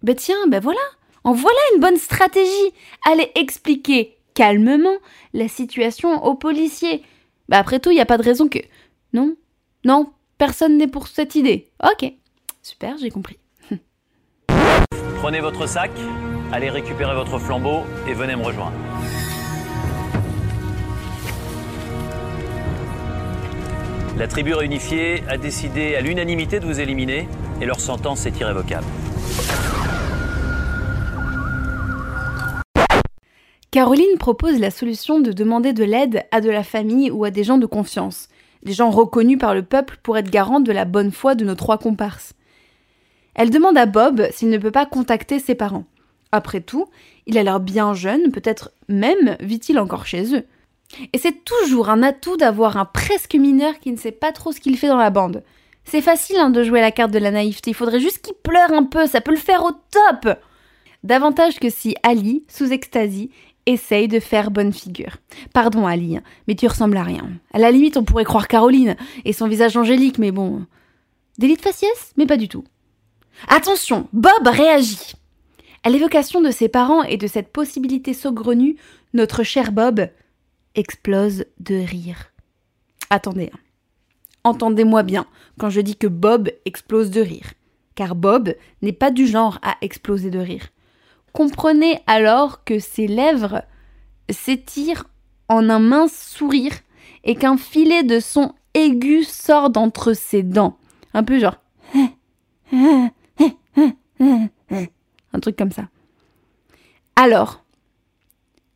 Ben 0.03 0.17
tiens, 0.17 0.49
ben 0.49 0.59
voilà, 0.59 0.81
en 1.23 1.35
voilà 1.35 1.61
une 1.73 1.81
bonne 1.81 1.99
stratégie. 1.99 2.73
Aller 3.09 3.31
expliquer 3.37 4.17
calmement 4.35 4.97
la 5.35 5.47
situation 5.47 6.25
aux 6.25 6.35
policiers. 6.35 7.05
Ben 7.49 7.59
après 7.59 7.79
tout, 7.79 7.93
il 7.93 7.95
n'y 7.95 8.01
a 8.01 8.07
pas 8.07 8.19
de 8.19 8.25
raison 8.25 8.49
que... 8.49 8.59
Non, 9.13 9.37
non, 9.85 10.11
personne 10.39 10.79
n'est 10.79 10.87
pour 10.87 11.09
cette 11.09 11.35
idée. 11.35 11.69
Ok, 11.85 12.11
super, 12.63 12.97
j'ai 12.99 13.11
compris. 13.11 13.39
Prenez 15.21 15.41
votre 15.41 15.67
sac, 15.69 15.91
allez 16.53 16.71
récupérer 16.71 17.15
votre 17.15 17.39
flambeau 17.39 17.81
et 18.09 18.15
venez 18.15 18.37
me 18.37 18.45
rejoindre. 18.45 18.73
La 24.17 24.27
tribu 24.27 24.55
réunifiée 24.55 25.23
a 25.29 25.37
décidé 25.37 25.95
à 25.95 26.01
l'unanimité 26.01 26.59
de 26.59 26.67
vous 26.67 26.81
éliminer 26.81 27.29
et 27.61 27.67
leur 27.67 27.79
sentence 27.79 28.27
est 28.27 28.41
irrévocable. 28.41 28.87
Caroline 33.71 34.19
propose 34.19 34.59
la 34.59 34.71
solution 34.71 35.21
de 35.21 35.31
demander 35.31 35.73
de 35.73 35.85
l'aide 35.85 36.25
à 36.33 36.41
de 36.41 36.51
la 36.51 36.65
famille 36.65 37.11
ou 37.11 37.25
à 37.25 37.31
des 37.31 37.45
gens 37.45 37.59
de 37.59 37.67
confiance, 37.67 38.29
des 38.63 38.73
gens 38.73 38.91
reconnus 38.91 39.39
par 39.39 39.55
le 39.55 39.63
peuple 39.63 39.99
pour 40.03 40.19
être 40.19 40.31
garants 40.31 40.61
de 40.61 40.73
la 40.73 40.85
bonne 40.85 41.13
foi 41.13 41.35
de 41.35 41.45
nos 41.45 41.55
trois 41.55 41.79
comparses. 41.79 42.35
Elle 43.35 43.51
demande 43.51 43.79
à 43.79 43.87
Bob 43.87 44.27
s'il 44.33 44.51
ne 44.51 44.59
peut 44.59 44.71
pas 44.71 44.87
contacter 44.87 45.39
ses 45.39 45.55
parents. 45.55 45.85
Après 46.33 46.61
tout, 46.61 46.89
il 47.27 47.39
a 47.39 47.43
l'air 47.43 47.61
bien 47.61 47.95
jeune, 47.95 48.33
peut-être 48.33 48.73
même 48.89 49.37
vit-il 49.41 49.79
encore 49.79 50.07
chez 50.07 50.35
eux. 50.35 50.45
Et 51.13 51.19
c'est 51.19 51.45
toujours 51.45 51.91
un 51.91 52.03
atout 52.03 52.37
d'avoir 52.37 52.77
un 52.77 52.85
presque 52.85 53.35
mineur 53.35 53.79
qui 53.79 53.93
ne 53.93 53.97
sait 53.97 54.13
pas 54.13 54.33
trop 54.33 54.53
ce 54.53 54.61
qu'il 54.61 54.77
fait 54.77 54.89
dans 54.89 54.97
la 54.97 55.11
bande. 55.11 55.43
C'est 55.85 56.03
facile 56.03 56.39
hein, 56.39 56.51
de 56.51 56.63
jouer 56.63 56.81
la 56.81 56.91
carte 56.91 57.13
de 57.13 57.19
la 57.19 57.31
naïveté, 57.31 57.71
il 57.71 57.75
faudrait 57.75 58.01
juste 58.01 58.21
qu'il 58.23 58.35
pleure 58.35 58.73
un 58.73 58.85
peu, 58.85 59.07
ça 59.07 59.21
peut 59.21 59.31
le 59.31 59.39
faire 59.39 59.65
au 59.65 59.71
top 59.71 60.37
Davantage 61.05 61.61
que 61.61 61.71
si 61.71 61.95
Ali, 62.03 62.45
sous 62.49 62.73
extasie, 62.73 63.31
essaye 63.69 64.09
de 64.09 64.21
faire 64.21 64.51
bonne 64.51 64.73
figure. 64.73 65.19
Pardon 65.53 65.87
Ali, 65.87 66.17
hein, 66.17 66.23
mais 66.47 66.55
tu 66.55 66.67
ressembles 66.67 66.97
à 66.97 67.03
rien. 67.03 67.31
À 67.53 67.59
la 67.59 67.71
limite, 67.71 67.97
on 67.97 68.05
pourrait 68.05 68.25
croire 68.25 68.49
Caroline 68.49 68.97
et 69.25 69.33
son 69.33 69.47
visage 69.47 69.77
angélique, 69.77 70.19
mais 70.19 70.33
bon. 70.33 70.67
Délit 71.39 71.57
de 71.57 71.61
faciès, 71.61 72.13
mais 72.17 72.27
pas 72.27 72.37
du 72.37 72.49
tout. 72.49 72.65
Attention, 73.47 74.09
Bob 74.13 74.47
réagit. 74.47 75.13
À 75.85 75.91
l'évocation 75.91 76.41
de 76.41 76.51
ses 76.51 76.69
parents 76.69 77.05
et 77.05 77.17
de 77.17 77.27
cette 77.27 77.53
possibilité 77.53 78.15
saugrenue, 78.15 78.77
notre 79.15 79.45
cher 79.45 79.71
Bob 79.71 80.09
explose 80.75 81.45
de 81.61 81.77
rire. 81.77 82.33
Attendez, 83.11 83.51
hein. 83.53 83.59
entendez-moi 84.45 85.03
bien 85.03 85.27
quand 85.59 85.71
je 85.71 85.81
dis 85.81 85.97
que 85.97 86.07
Bob 86.07 86.51
explose 86.65 87.11
de 87.11 87.21
rire, 87.21 87.53
car 87.95 88.15
Bob 88.15 88.55
n'est 88.83 88.93
pas 88.93 89.11
du 89.11 89.27
genre 89.27 89.59
à 89.63 89.77
exploser 89.83 90.31
de 90.31 90.39
rire. 90.39 90.69
Comprenez 91.33 92.01
alors 92.07 92.65
que 92.65 92.79
ses 92.79 93.07
lèvres 93.07 93.63
s'étirent 94.31 95.05
en 95.49 95.71
un 95.71 95.79
mince 95.79 96.13
sourire 96.13 96.75
et 97.25 97.35
qu'un 97.35 97.57
filet 97.57 98.03
de 98.03 98.21
son 98.21 98.55
aigu 98.75 99.25
sort 99.25 99.71
d'entre 99.71 100.13
ses 100.13 100.43
dents. 100.43 100.77
Un 101.15 101.25
peu 101.25 101.39
genre. 101.39 101.57
Un 105.33 105.41
truc 105.41 105.57
comme 105.57 105.73
ça. 105.73 105.89
Alors, 107.17 107.65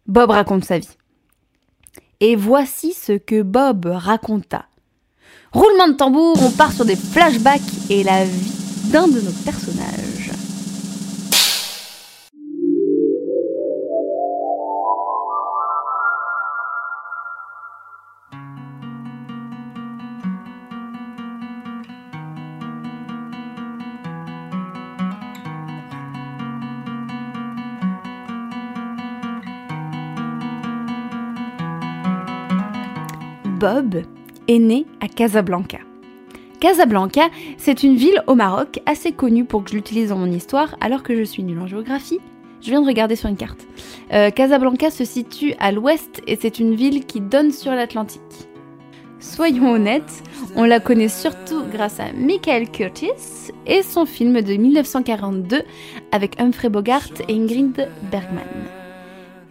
Bob 0.06 0.30
raconte 0.30 0.64
sa 0.64 0.78
vie. 0.78 0.96
Et 2.20 2.36
voici 2.36 2.92
ce 2.92 3.12
que 3.12 3.42
Bob 3.42 3.86
raconta. 3.86 4.66
Roulement 5.52 5.88
de 5.88 5.94
tambour, 5.94 6.36
on 6.42 6.50
part 6.50 6.72
sur 6.72 6.84
des 6.84 6.96
flashbacks 6.96 7.60
et 7.90 8.02
la 8.04 8.24
vie 8.24 8.90
d'un 8.90 9.08
de 9.08 9.20
nos 9.20 9.32
personnages. 9.44 10.11
Bob 33.62 34.02
est 34.48 34.58
né 34.58 34.86
à 35.00 35.06
Casablanca. 35.06 35.78
Casablanca, 36.58 37.28
c'est 37.58 37.84
une 37.84 37.94
ville 37.94 38.20
au 38.26 38.34
Maroc 38.34 38.80
assez 38.86 39.12
connue 39.12 39.44
pour 39.44 39.62
que 39.62 39.70
je 39.70 39.76
l'utilise 39.76 40.08
dans 40.08 40.18
mon 40.18 40.32
histoire 40.32 40.74
alors 40.80 41.04
que 41.04 41.14
je 41.14 41.22
suis 41.22 41.44
nulle 41.44 41.60
en 41.60 41.68
géographie. 41.68 42.18
Je 42.60 42.70
viens 42.70 42.82
de 42.82 42.88
regarder 42.88 43.14
sur 43.14 43.28
une 43.28 43.36
carte. 43.36 43.64
Euh, 44.12 44.30
Casablanca 44.30 44.90
se 44.90 45.04
situe 45.04 45.54
à 45.60 45.70
l'ouest 45.70 46.22
et 46.26 46.34
c'est 46.34 46.58
une 46.58 46.74
ville 46.74 47.06
qui 47.06 47.20
donne 47.20 47.52
sur 47.52 47.70
l'Atlantique. 47.70 48.48
Soyons 49.20 49.70
honnêtes, 49.70 50.24
on 50.56 50.64
la 50.64 50.80
connaît 50.80 51.06
surtout 51.06 51.62
grâce 51.72 52.00
à 52.00 52.12
Michael 52.14 52.68
Curtis 52.68 53.52
et 53.68 53.82
son 53.82 54.06
film 54.06 54.42
de 54.42 54.54
1942 54.54 55.62
avec 56.10 56.40
Humphrey 56.40 56.68
Bogart 56.68 57.12
et 57.28 57.34
Ingrid 57.34 57.88
Bergman. 58.10 58.42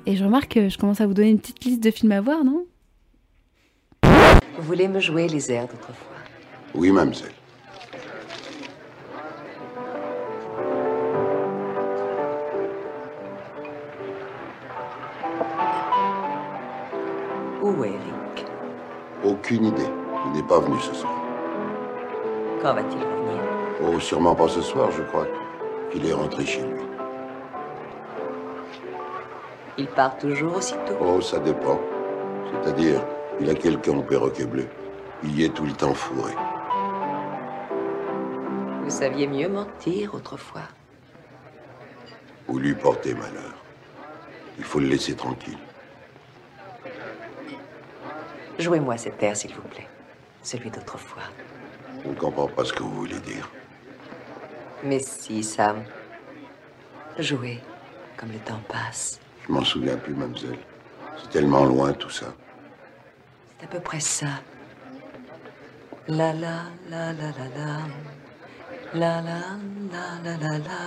Et 0.05 0.17
je 0.17 0.25
remarque 0.25 0.55
que 0.55 0.67
je 0.67 0.77
commence 0.77 0.99
à 0.99 1.07
vous 1.07 1.13
donner 1.13 1.29
une 1.29 1.39
petite 1.39 1.63
liste 1.63 1.81
de 1.81 1.91
films 1.91 2.11
à 2.11 2.19
voir, 2.19 2.43
non? 2.43 2.65
Vous 4.57 4.63
voulez 4.63 4.87
me 4.87 4.99
jouer 4.99 5.27
les 5.27 5.51
airs 5.51 5.67
d'autrefois 5.67 6.17
Oui, 6.73 6.91
mademoiselle. 6.91 7.31
Où 17.61 17.83
est 17.83 17.89
Eric? 17.89 18.45
Aucune 19.23 19.65
idée. 19.65 19.89
Il 20.25 20.31
n'est 20.33 20.47
pas 20.47 20.59
venu 20.59 20.79
ce 20.79 20.93
soir. 20.93 21.13
Quand 22.61 22.73
va-t-il 22.73 22.99
revenir? 22.99 23.41
Oh, 23.83 23.99
sûrement 23.99 24.35
pas 24.35 24.47
ce 24.47 24.61
soir, 24.61 24.89
je 24.91 25.01
crois 25.03 25.27
qu'il 25.91 26.05
est 26.05 26.13
rentré 26.13 26.45
chez 26.45 26.61
lui. 26.61 26.81
Il 29.77 29.87
part 29.87 30.17
toujours 30.17 30.57
aussitôt? 30.57 30.97
Oh, 31.01 31.21
ça 31.21 31.39
dépend. 31.39 31.79
C'est-à-dire, 32.63 33.01
il 33.39 33.49
a 33.49 33.55
quelqu'un 33.55 33.97
au 33.97 34.03
perroquet 34.03 34.45
bleu. 34.45 34.67
Il 35.23 35.39
y 35.39 35.45
est 35.45 35.53
tout 35.53 35.65
le 35.65 35.73
temps 35.73 35.93
fourré. 35.93 36.33
Vous 38.83 38.89
saviez 38.89 39.27
mieux 39.27 39.47
mentir 39.47 40.15
autrefois. 40.15 40.67
Ou 42.47 42.57
lui 42.57 42.73
porter 42.73 43.13
malheur. 43.13 43.53
Il 44.57 44.63
faut 44.63 44.79
le 44.79 44.87
laisser 44.87 45.15
tranquille. 45.15 45.57
Jouez-moi 48.59 48.97
cet 48.97 49.21
air, 49.23 49.35
s'il 49.35 49.53
vous 49.53 49.61
plaît. 49.61 49.87
Celui 50.43 50.69
d'autrefois. 50.69 51.23
Je 52.03 52.09
ne 52.09 52.15
comprends 52.15 52.47
pas 52.47 52.65
ce 52.65 52.73
que 52.73 52.83
vous 52.83 52.93
voulez 52.93 53.19
dire. 53.19 53.49
Mais 54.83 54.99
si, 54.99 55.43
Sam. 55.43 55.83
Jouez, 57.17 57.59
comme 58.17 58.31
le 58.31 58.39
temps 58.39 58.61
passe. 58.67 59.19
Je 59.47 59.51
m'en 59.51 59.63
souviens 59.63 59.97
plus, 59.97 60.13
mademoiselle. 60.13 60.57
C'est 61.17 61.29
tellement 61.29 61.65
loin 61.65 61.93
tout 61.93 62.09
ça. 62.09 62.33
C'est 63.61 63.67
à 63.67 63.69
peu 63.69 63.79
près 63.79 63.99
ça. 63.99 64.41
La 66.07 66.33
la 66.33 66.63
la 66.89 67.13
la 67.13 67.29
la 67.29 67.47
la. 67.55 67.77
La 68.95 69.21
la 69.21 69.39
la 69.91 70.05
la 70.23 70.37
la 70.37 70.57
la. 70.57 70.81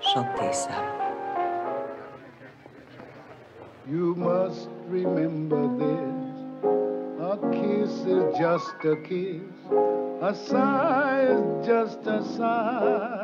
Chantez, 0.00 0.52
Sam. 0.52 0.84
You 3.90 4.14
must 4.14 4.68
remember 4.88 5.66
this. 5.76 6.14
A 7.20 7.36
kiss 7.50 8.06
is 8.06 8.38
just 8.38 8.84
a 8.84 8.96
kiss. 9.02 9.42
A 10.22 10.32
sigh 10.32 11.26
is 11.30 11.66
just 11.66 12.06
a 12.06 12.22
sigh. 12.22 13.23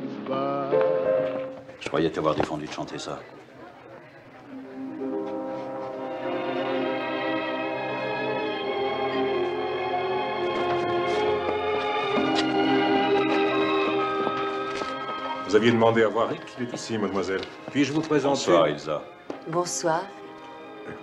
Je 1.79 1.87
croyais 1.87 2.09
t'avoir 2.09 2.35
défendu 2.35 2.65
de 2.65 2.71
chanter 2.71 2.97
ça. 2.97 3.19
Vous 15.51 15.57
aviez 15.57 15.71
demandé 15.71 16.01
à 16.03 16.07
voir 16.07 16.29
Rick 16.29 16.39
Il 16.57 16.63
est 16.63 16.73
ici, 16.73 16.97
mademoiselle. 16.97 17.41
Puis-je 17.71 17.91
vous 17.91 17.99
présenter? 17.99 18.35
Bonsoir, 18.35 18.67
Elsa. 18.67 19.01
Bonsoir. 19.49 20.03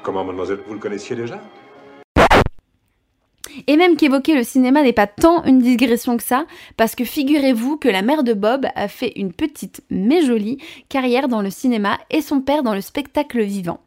Comment, 0.03 0.25
mademoiselle 0.25 0.61
Vous 0.67 0.73
le 0.73 0.81
connaissiez 0.81 1.15
déjà? 1.15 1.39
Et 3.69 3.77
même 3.77 3.97
qu'évoquer 3.97 4.35
le 4.35 4.45
cinéma 4.45 4.83
n'est 4.83 4.95
pas 4.95 5.07
tant 5.07 5.45
une 5.45 5.59
digression 5.59 6.17
que 6.17 6.23
ça, 6.23 6.47
parce 6.79 6.95
que 6.95 7.05
figurez-vous 7.05 7.77
que 7.77 7.89
la 7.89 8.01
mère 8.01 8.25
de 8.25 8.33
Bob 8.33 8.67
a 8.75 8.89
fait 8.89 9.13
une 9.15 9.35
petite 9.35 9.83
mais 9.91 10.25
jolie 10.25 10.57
carrière 10.89 11.29
dans 11.29 11.43
le 11.43 11.51
cinéma 11.51 11.99
et 12.11 12.23
son 12.23 12.41
père 12.41 12.63
dans 12.63 12.73
le 12.75 12.81
spectacle 12.81 13.43
vivant. 13.43 13.81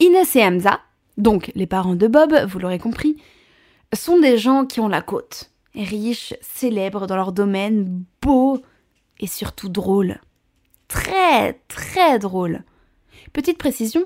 Inès 0.00 0.34
et 0.34 0.42
Hamza, 0.42 0.80
donc 1.18 1.52
les 1.54 1.68
parents 1.68 1.94
de 1.94 2.08
Bob, 2.08 2.34
vous 2.48 2.58
l'aurez 2.58 2.80
compris, 2.80 3.16
sont 3.94 4.18
des 4.18 4.38
gens 4.38 4.66
qui 4.66 4.80
ont 4.80 4.88
la 4.88 5.02
côte, 5.02 5.52
riches, 5.76 6.34
célèbres 6.40 7.06
dans 7.06 7.16
leur 7.16 7.30
domaine, 7.30 8.02
beaux 8.20 8.60
et 9.20 9.28
surtout 9.28 9.68
drôles. 9.68 10.20
Très, 10.88 11.60
très 11.68 12.18
drôles. 12.18 12.64
Petite 13.32 13.58
précision, 13.58 14.04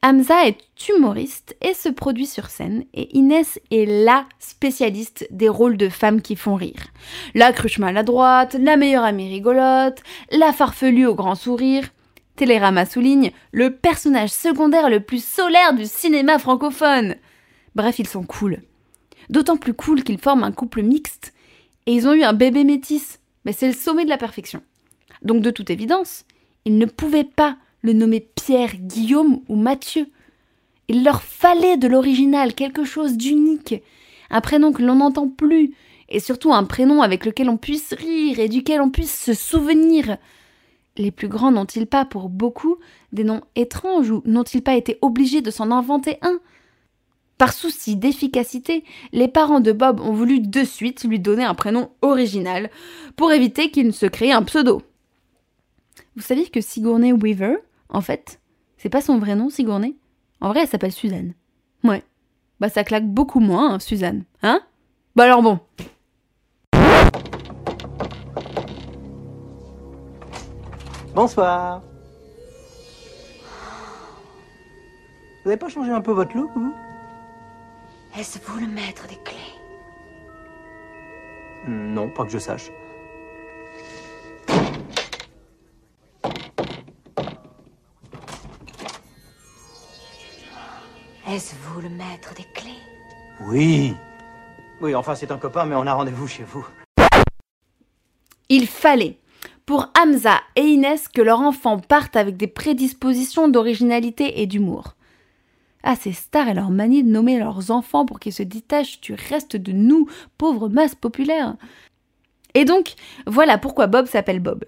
Hamza 0.00 0.46
est 0.46 0.60
humoriste 0.88 1.56
et 1.60 1.74
se 1.74 1.88
produit 1.88 2.26
sur 2.26 2.50
scène, 2.50 2.84
et 2.94 3.16
Inès 3.16 3.58
est 3.72 3.84
la 3.84 4.26
spécialiste 4.38 5.26
des 5.32 5.48
rôles 5.48 5.76
de 5.76 5.88
femmes 5.88 6.22
qui 6.22 6.36
font 6.36 6.54
rire. 6.54 6.86
La 7.34 7.52
cruche 7.52 7.80
maladroite, 7.80 8.54
la 8.54 8.76
meilleure 8.76 9.02
amie 9.02 9.28
rigolote, 9.28 10.00
la 10.30 10.52
farfelue 10.52 11.06
au 11.06 11.16
grand 11.16 11.34
sourire. 11.34 11.88
Télérama 12.36 12.86
souligne 12.86 13.32
le 13.50 13.74
personnage 13.74 14.30
secondaire 14.30 14.88
le 14.88 15.00
plus 15.00 15.24
solaire 15.24 15.74
du 15.74 15.84
cinéma 15.84 16.38
francophone. 16.38 17.16
Bref, 17.74 17.98
ils 17.98 18.06
sont 18.06 18.22
cool. 18.22 18.62
D'autant 19.30 19.56
plus 19.56 19.74
cool 19.74 20.04
qu'ils 20.04 20.20
forment 20.20 20.44
un 20.44 20.52
couple 20.52 20.82
mixte, 20.82 21.34
et 21.86 21.92
ils 21.92 22.06
ont 22.06 22.14
eu 22.14 22.22
un 22.22 22.34
bébé 22.34 22.62
métis. 22.62 23.18
Mais 23.44 23.52
c'est 23.52 23.66
le 23.66 23.74
sommet 23.74 24.04
de 24.04 24.10
la 24.10 24.16
perfection. 24.16 24.62
Donc 25.22 25.42
de 25.42 25.50
toute 25.50 25.70
évidence, 25.70 26.24
ils 26.64 26.78
ne 26.78 26.86
pouvaient 26.86 27.24
pas 27.24 27.56
le 27.82 27.92
nommer 27.92 28.20
Pierre, 28.20 28.76
Guillaume 28.76 29.40
ou 29.48 29.56
Mathieu. 29.56 30.08
Il 30.88 31.04
leur 31.04 31.22
fallait 31.22 31.76
de 31.76 31.88
l'original, 31.88 32.54
quelque 32.54 32.84
chose 32.84 33.16
d'unique, 33.16 33.82
un 34.30 34.40
prénom 34.40 34.72
que 34.72 34.82
l'on 34.82 34.96
n'entend 34.96 35.28
plus, 35.28 35.74
et 36.08 36.20
surtout 36.20 36.52
un 36.52 36.64
prénom 36.64 37.02
avec 37.02 37.24
lequel 37.26 37.50
on 37.50 37.56
puisse 37.56 37.92
rire 37.92 38.38
et 38.38 38.48
duquel 38.48 38.80
on 38.80 38.90
puisse 38.90 39.14
se 39.14 39.34
souvenir. 39.34 40.16
Les 40.96 41.10
plus 41.10 41.28
grands 41.28 41.52
n'ont-ils 41.52 41.86
pas, 41.86 42.04
pour 42.04 42.28
beaucoup, 42.28 42.78
des 43.12 43.24
noms 43.24 43.42
étranges 43.54 44.10
ou 44.10 44.22
n'ont-ils 44.24 44.62
pas 44.62 44.74
été 44.74 44.98
obligés 45.02 45.42
de 45.42 45.50
s'en 45.50 45.70
inventer 45.70 46.18
un? 46.22 46.40
Par 47.36 47.52
souci 47.52 47.94
d'efficacité, 47.94 48.82
les 49.12 49.28
parents 49.28 49.60
de 49.60 49.70
Bob 49.70 50.00
ont 50.00 50.12
voulu 50.12 50.40
de 50.40 50.64
suite 50.64 51.04
lui 51.04 51.20
donner 51.20 51.44
un 51.44 51.54
prénom 51.54 51.90
original 52.02 52.68
pour 53.14 53.30
éviter 53.30 53.70
qu'il 53.70 53.86
ne 53.86 53.92
se 53.92 54.06
crée 54.06 54.32
un 54.32 54.42
pseudo. 54.42 54.82
Vous 56.16 56.22
saviez 56.22 56.48
que 56.48 56.60
Sigourney 56.60 57.12
Weaver, 57.12 57.58
en 57.88 58.00
fait, 58.00 58.40
c'est 58.76 58.88
pas 58.88 59.00
son 59.00 59.18
vrai 59.18 59.34
nom, 59.34 59.50
Sigourney? 59.50 59.96
En 60.40 60.50
vrai, 60.50 60.60
elle 60.62 60.68
s'appelle 60.68 60.92
Suzanne. 60.92 61.34
Ouais. 61.84 62.02
Bah 62.60 62.68
ça 62.68 62.84
claque 62.84 63.06
beaucoup 63.06 63.40
moins, 63.40 63.74
hein, 63.74 63.78
Suzanne. 63.78 64.24
Hein? 64.42 64.60
Bah 65.16 65.24
alors 65.24 65.42
bon. 65.42 65.60
Bonsoir. 71.14 71.82
Vous 75.42 75.50
n'avez 75.50 75.56
pas 75.56 75.68
changé 75.68 75.90
un 75.90 76.00
peu 76.00 76.12
votre 76.12 76.36
look, 76.36 76.50
vous? 76.54 76.74
Est-ce 78.16 78.38
vous 78.44 78.60
le 78.60 78.66
maître 78.66 79.06
des 79.08 79.16
clés? 79.24 79.36
Non, 81.66 82.08
pas 82.10 82.24
que 82.24 82.30
je 82.30 82.38
sache. 82.38 82.70
Est-ce 91.30 91.54
vous 91.56 91.82
le 91.82 91.90
maître 91.90 92.32
des 92.34 92.46
clés? 92.54 92.70
Oui. 93.42 93.94
Oui, 94.80 94.94
enfin, 94.94 95.14
c'est 95.14 95.30
un 95.30 95.36
copain, 95.36 95.66
mais 95.66 95.74
on 95.74 95.86
a 95.86 95.92
rendez-vous 95.92 96.26
chez 96.26 96.42
vous. 96.42 96.66
Il 98.48 98.66
fallait, 98.66 99.18
pour 99.66 99.92
Hamza 100.00 100.40
et 100.56 100.62
Inès, 100.62 101.06
que 101.06 101.20
leur 101.20 101.40
enfant 101.40 101.80
parte 101.80 102.16
avec 102.16 102.38
des 102.38 102.46
prédispositions 102.46 103.48
d'originalité 103.48 104.40
et 104.40 104.46
d'humour. 104.46 104.94
Ah, 105.82 105.96
ces 105.96 106.12
stars 106.12 106.48
et 106.48 106.54
leur 106.54 106.70
manie 106.70 107.04
de 107.04 107.10
nommer 107.10 107.38
leurs 107.38 107.70
enfants 107.70 108.06
pour 108.06 108.20
qu'ils 108.20 108.32
se 108.32 108.42
détachent 108.42 109.02
du 109.02 109.12
reste 109.12 109.54
de 109.54 109.72
nous, 109.72 110.08
pauvres 110.38 110.70
masses 110.70 110.94
populaires. 110.94 111.56
Et 112.54 112.64
donc, 112.64 112.94
voilà 113.26 113.58
pourquoi 113.58 113.86
Bob 113.86 114.06
s'appelle 114.06 114.40
Bob. 114.40 114.64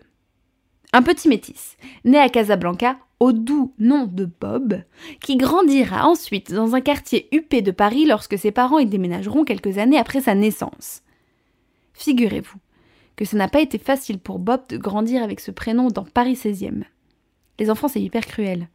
Un 0.92 1.03
petit 1.03 1.29
métis, 1.29 1.76
né 2.05 2.18
à 2.18 2.29
Casablanca, 2.29 2.98
au 3.20 3.33
doux 3.33 3.74
nom 3.79 4.07
de 4.07 4.24
Bob, 4.24 4.83
qui 5.20 5.37
grandira 5.37 6.09
ensuite 6.09 6.53
dans 6.53 6.74
un 6.74 6.81
quartier 6.81 7.29
huppé 7.33 7.62
de 7.62 7.70
Paris 7.70 8.07
lorsque 8.07 8.38
ses 8.38 8.50
parents 8.50 8.79
y 8.79 8.87
déménageront 8.87 9.44
quelques 9.44 9.79
années 9.79 9.98
après 9.98 10.20
sa 10.20 10.35
naissance. 10.35 11.03
Figurez-vous 11.92 12.59
que 13.14 13.24
ça 13.24 13.37
n'a 13.37 13.48
pas 13.48 13.61
été 13.61 13.79
facile 13.79 14.18
pour 14.18 14.38
Bob 14.38 14.62
de 14.68 14.79
grandir 14.79 15.22
avec 15.22 15.40
ce 15.40 15.50
prénom 15.50 15.88
dans 15.88 16.05
Paris 16.05 16.35
16e. 16.35 16.85
Les 17.59 17.70
enfants, 17.70 17.88
c'est 17.88 18.00
hyper 18.00 18.26
cruel. 18.26 18.68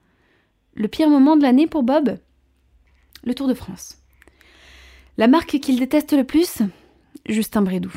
Le 0.76 0.88
pire 0.88 1.10
moment 1.10 1.36
de 1.36 1.42
l'année 1.42 1.68
pour 1.68 1.84
Bob? 1.84 2.20
Le 3.24 3.34
Tour 3.34 3.48
de 3.48 3.56
France. 3.56 3.98
La 5.18 5.28
marque 5.28 5.60
qu'il 5.60 5.80
déteste 5.80 6.14
le 6.14 6.24
plus? 6.24 6.62
Justin 7.28 7.64
Bridou. 7.64 7.94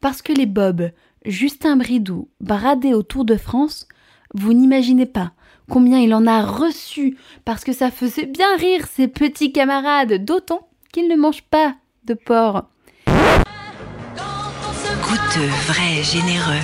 Parce 0.00 0.22
que 0.22 0.32
les 0.32 0.46
Bob, 0.46 0.90
Justin 1.24 1.76
Bridou, 1.76 2.28
bradés 2.40 2.94
au 2.94 3.02
Tour 3.02 3.24
de 3.24 3.36
France, 3.36 3.86
vous 4.34 4.52
n'imaginez 4.52 5.06
pas 5.06 5.32
combien 5.70 6.00
il 6.00 6.12
en 6.14 6.26
a 6.26 6.42
reçu 6.42 7.16
parce 7.44 7.64
que 7.64 7.72
ça 7.72 7.90
faisait 7.90 8.26
bien 8.26 8.56
rire 8.56 8.86
ses 8.86 9.08
petits 9.08 9.52
camarades, 9.52 10.24
d'autant 10.24 10.68
qu'il 10.92 11.08
ne 11.08 11.16
mange 11.16 11.42
pas 11.42 11.76
de 12.04 12.14
porc. 12.14 12.64
Goûteux, 15.02 15.52
vrai, 15.66 16.02
généreux. 16.02 16.62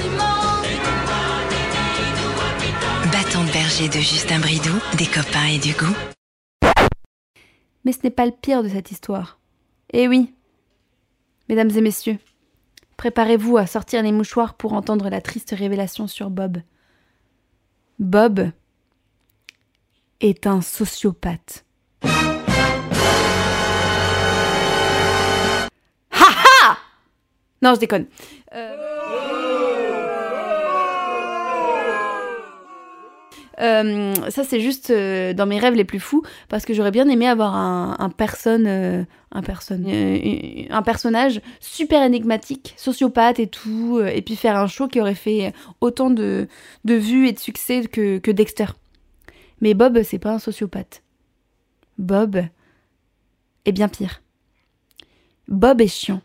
Bâton 3.12 3.44
de 3.44 3.52
berger 3.52 3.88
de 3.88 3.94
Justin 3.94 4.40
Bridou, 4.40 4.74
des 4.96 5.06
copains 5.06 5.46
et 5.46 5.58
du 5.58 5.72
goût. 5.72 5.96
Mais 7.84 7.92
ce 7.92 8.00
n'est 8.04 8.10
pas 8.10 8.26
le 8.26 8.32
pire 8.32 8.62
de 8.62 8.68
cette 8.68 8.90
histoire. 8.90 9.38
Eh 9.92 10.08
oui. 10.08 10.34
Mesdames 11.48 11.70
et 11.70 11.80
messieurs, 11.80 12.18
préparez-vous 12.98 13.56
à 13.56 13.66
sortir 13.66 14.02
les 14.02 14.12
mouchoirs 14.12 14.52
pour 14.54 14.74
entendre 14.74 15.08
la 15.08 15.22
triste 15.22 15.54
révélation 15.56 16.06
sur 16.06 16.28
Bob. 16.28 16.58
Bob 17.98 18.50
est 20.20 20.46
un 20.46 20.60
sociopathe. 20.60 21.64
Ha 26.10 26.26
ha 26.26 26.76
Non, 27.62 27.74
je 27.74 27.80
déconne. 27.80 28.06
Euh... 28.54 28.97
Euh, 33.60 34.14
ça 34.30 34.44
c'est 34.44 34.60
juste 34.60 34.90
euh, 34.90 35.32
dans 35.32 35.46
mes 35.46 35.58
rêves 35.58 35.74
les 35.74 35.84
plus 35.84 35.98
fous 35.98 36.22
parce 36.48 36.64
que 36.64 36.74
j'aurais 36.74 36.92
bien 36.92 37.08
aimé 37.08 37.26
avoir 37.26 37.56
un, 37.56 38.10
personne 38.16 38.66
euh, 38.68 39.02
un 39.32 39.42
un 40.70 40.82
personnage 40.82 41.40
super 41.58 42.02
énigmatique 42.04 42.74
sociopathe 42.76 43.40
et 43.40 43.48
tout 43.48 44.00
et 44.00 44.22
puis 44.22 44.36
faire 44.36 44.56
un 44.56 44.68
show 44.68 44.86
qui 44.86 45.00
aurait 45.00 45.16
fait 45.16 45.52
autant 45.80 46.10
de, 46.10 46.46
de 46.84 46.94
vues 46.94 47.26
et 47.26 47.32
de 47.32 47.38
succès 47.38 47.82
que, 47.82 48.18
que 48.18 48.30
Dexter. 48.30 48.66
Mais 49.60 49.74
Bob 49.74 50.02
c'est 50.04 50.20
pas 50.20 50.32
un 50.32 50.38
sociopathe. 50.38 51.02
Bob 51.98 52.40
est 53.64 53.72
bien 53.72 53.88
pire. 53.88 54.22
Bob 55.48 55.80
est 55.80 55.88
chiant. 55.88 56.20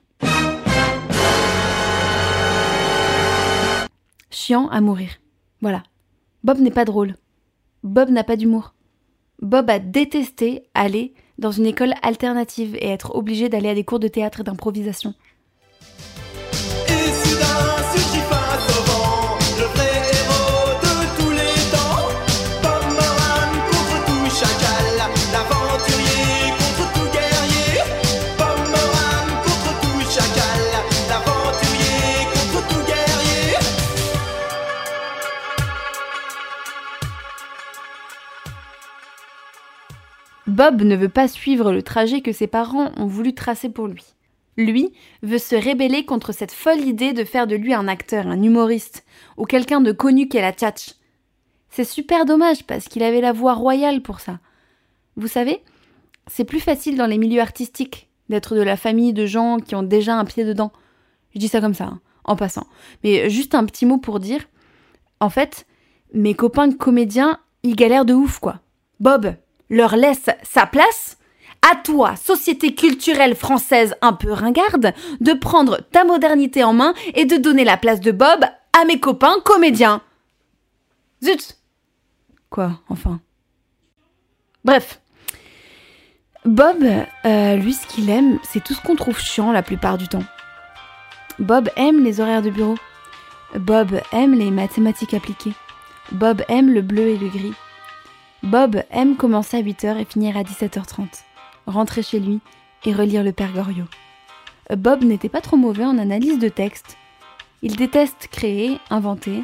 Chiant 4.30 4.68
à 4.70 4.82
mourir. 4.82 5.10
Voilà. 5.62 5.82
Bob 6.44 6.60
n'est 6.60 6.72
pas 6.72 6.86
drôle 6.86 7.16
Bob 7.84 8.10
n'a 8.10 8.24
pas 8.24 8.38
d'humour. 8.38 8.74
Bob 9.42 9.70
a 9.70 9.80
détesté 9.80 10.64
aller 10.74 11.14
dans 11.38 11.52
une 11.52 11.66
école 11.66 11.94
alternative 12.02 12.76
et 12.76 12.88
être 12.88 13.16
obligé 13.16 13.50
d'aller 13.50 13.70
à 13.70 13.76
des 13.76 13.84
cours 13.84 14.00
de 14.00 14.08
théâtre 14.08 14.42
et 14.42 14.44
d'improvisation. 14.44 15.14
Bob 40.54 40.84
ne 40.84 40.96
veut 40.96 41.10
pas 41.10 41.28
suivre 41.28 41.72
le 41.72 41.82
trajet 41.82 42.22
que 42.22 42.32
ses 42.32 42.46
parents 42.46 42.92
ont 42.98 43.08
voulu 43.08 43.34
tracer 43.34 43.70
pour 43.70 43.88
lui. 43.88 44.06
Lui 44.56 44.94
veut 45.24 45.40
se 45.40 45.56
rébeller 45.56 46.06
contre 46.06 46.32
cette 46.32 46.52
folle 46.52 46.82
idée 46.82 47.12
de 47.12 47.24
faire 47.24 47.48
de 47.48 47.56
lui 47.56 47.74
un 47.74 47.88
acteur, 47.88 48.28
un 48.28 48.40
humoriste, 48.40 49.04
ou 49.36 49.46
quelqu'un 49.46 49.82
de 49.82 49.92
connu 49.92 50.28
qu'est 50.28 50.42
la 50.42 50.54
tchatch. 50.54 50.94
C'est 51.72 51.84
super 51.84 52.26
dommage 52.26 52.68
parce 52.68 52.88
qu'il 52.88 53.02
avait 53.02 53.20
la 53.20 53.34
voix 53.34 53.56
royale 53.56 54.04
pour 54.04 54.20
ça. 54.20 54.38
Vous 55.16 55.28
savez, 55.28 55.64
c'est 56.28 56.46
plus 56.46 56.60
facile 56.60 56.98
dans 56.98 57.08
les 57.08 57.18
milieux 57.18 57.42
artistiques 57.42 58.12
d'être 58.30 58.56
de 58.56 58.62
la 58.62 58.78
famille 58.78 59.12
de 59.12 59.26
gens 59.26 59.58
qui 59.58 59.74
ont 59.74 59.82
déjà 59.82 60.16
un 60.16 60.24
pied 60.24 60.46
dedans. 60.46 60.72
Je 61.34 61.40
dis 61.40 61.48
ça 61.48 61.62
comme 61.62 61.74
ça, 61.74 61.86
hein, 61.86 62.00
en 62.26 62.36
passant. 62.36 62.68
Mais 63.04 63.28
juste 63.28 63.56
un 63.56 63.66
petit 63.66 63.88
mot 63.88 63.98
pour 63.98 64.20
dire, 64.20 64.44
en 65.20 65.32
fait, 65.32 65.66
mes 66.14 66.36
copains 66.36 66.68
de 66.68 66.76
comédiens, 66.76 67.40
ils 67.64 67.76
galèrent 67.76 68.06
de 68.06 68.14
ouf, 68.14 68.38
quoi. 68.38 68.60
Bob, 69.00 69.34
leur 69.74 69.96
laisse 69.96 70.30
sa 70.44 70.66
place, 70.66 71.18
à 71.62 71.76
toi, 71.76 72.16
société 72.16 72.76
culturelle 72.76 73.36
française 73.36 73.96
un 74.02 74.14
peu 74.14 74.32
ringarde, 74.32 74.94
de 75.20 75.34
prendre 75.34 75.80
ta 75.92 76.04
modernité 76.04 76.64
en 76.64 76.74
main 76.74 76.94
et 77.16 77.26
de 77.26 77.38
donner 77.38 77.64
la 77.64 77.78
place 77.78 78.00
de 78.00 78.12
Bob 78.12 78.44
à 78.80 78.86
mes 78.86 79.00
copains 79.00 79.36
comédiens. 79.44 80.02
Zut 81.24 81.58
Quoi, 82.50 82.80
enfin? 82.90 83.20
Bref. 84.64 85.00
Bob, 86.46 86.84
euh, 87.26 87.56
lui, 87.56 87.74
ce 87.74 87.88
qu'il 87.88 88.10
aime, 88.10 88.38
c'est 88.44 88.64
tout 88.64 88.74
ce 88.74 88.82
qu'on 88.82 88.96
trouve 88.96 89.18
chiant 89.18 89.52
la 89.52 89.64
plupart 89.64 89.98
du 89.98 90.08
temps. 90.08 90.24
Bob 91.40 91.70
aime 91.78 92.04
les 92.04 92.20
horaires 92.20 92.42
de 92.42 92.50
bureau. 92.50 92.76
Bob 93.56 94.00
aime 94.12 94.34
les 94.34 94.52
mathématiques 94.52 95.14
appliquées. 95.14 95.54
Bob 96.12 96.44
aime 96.50 96.72
le 96.72 96.82
bleu 96.82 97.08
et 97.08 97.18
le 97.18 97.30
gris. 97.30 97.54
Bob 98.44 98.84
aime 98.92 99.16
commencer 99.16 99.56
à 99.56 99.62
8h 99.62 99.98
et 99.98 100.06
finir 100.06 100.36
à 100.36 100.44
17h30, 100.44 101.24
rentrer 101.66 102.04
chez 102.04 102.20
lui 102.20 102.42
et 102.84 102.94
relire 102.94 103.24
le 103.24 103.32
Père 103.32 103.54
Goriot. 103.54 103.86
Bob 104.76 105.04
n'était 105.06 105.30
pas 105.30 105.40
trop 105.40 105.56
mauvais 105.56 105.86
en 105.86 105.98
analyse 105.98 106.40
de 106.40 106.50
texte. 106.50 106.98
Il 107.62 107.78
déteste 107.78 108.28
créer, 108.30 108.80
inventer, 108.90 109.44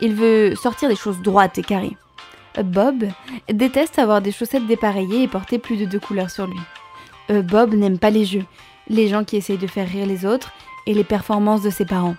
il 0.00 0.14
veut 0.14 0.54
sortir 0.54 0.88
des 0.88 0.94
choses 0.94 1.22
droites 1.22 1.58
et 1.58 1.62
carrées. 1.62 1.96
Bob 2.62 3.04
déteste 3.52 3.98
avoir 3.98 4.22
des 4.22 4.30
chaussettes 4.30 4.66
dépareillées 4.66 5.24
et 5.24 5.28
porter 5.28 5.58
plus 5.58 5.76
de 5.76 5.84
deux 5.84 6.00
couleurs 6.00 6.30
sur 6.30 6.46
lui. 6.46 6.60
Euh, 7.30 7.42
Bob 7.42 7.74
n'aime 7.74 7.98
pas 7.98 8.10
les 8.10 8.24
jeux, 8.24 8.44
les 8.88 9.08
gens 9.08 9.24
qui 9.24 9.36
essayent 9.36 9.58
de 9.58 9.66
faire 9.66 9.88
rire 9.88 10.06
les 10.06 10.24
autres 10.24 10.52
et 10.86 10.94
les 10.94 11.04
performances 11.04 11.62
de 11.62 11.70
ses 11.70 11.84
parents. 11.84 12.16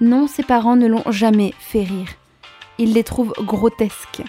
Non, 0.00 0.26
ses 0.26 0.42
parents 0.42 0.74
ne 0.74 0.88
l'ont 0.88 1.10
jamais 1.12 1.54
fait 1.60 1.84
rire. 1.84 2.08
Il 2.78 2.92
les 2.92 3.04
trouve 3.04 3.32
grotesques. 3.38 4.22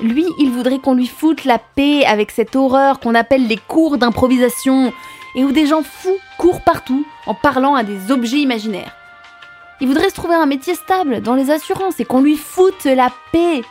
Lui, 0.00 0.26
il 0.38 0.50
voudrait 0.50 0.80
qu'on 0.80 0.94
lui 0.94 1.06
foute 1.06 1.44
la 1.44 1.58
paix 1.58 2.04
avec 2.04 2.30
cette 2.30 2.56
horreur 2.56 2.98
qu'on 2.98 3.14
appelle 3.14 3.46
les 3.46 3.56
cours 3.56 3.96
d'improvisation 3.96 4.92
et 5.36 5.44
où 5.44 5.52
des 5.52 5.66
gens 5.66 5.82
fous 5.82 6.18
courent 6.38 6.62
partout 6.62 7.06
en 7.26 7.34
parlant 7.34 7.74
à 7.74 7.84
des 7.84 8.10
objets 8.10 8.40
imaginaires. 8.40 8.94
Il 9.80 9.88
voudrait 9.88 10.10
se 10.10 10.14
trouver 10.14 10.34
un 10.34 10.46
métier 10.46 10.74
stable 10.74 11.20
dans 11.20 11.34
les 11.34 11.50
assurances 11.50 12.00
et 12.00 12.04
qu'on 12.04 12.22
lui 12.22 12.36
foute 12.36 12.84
la 12.84 13.12
paix. 13.32 13.62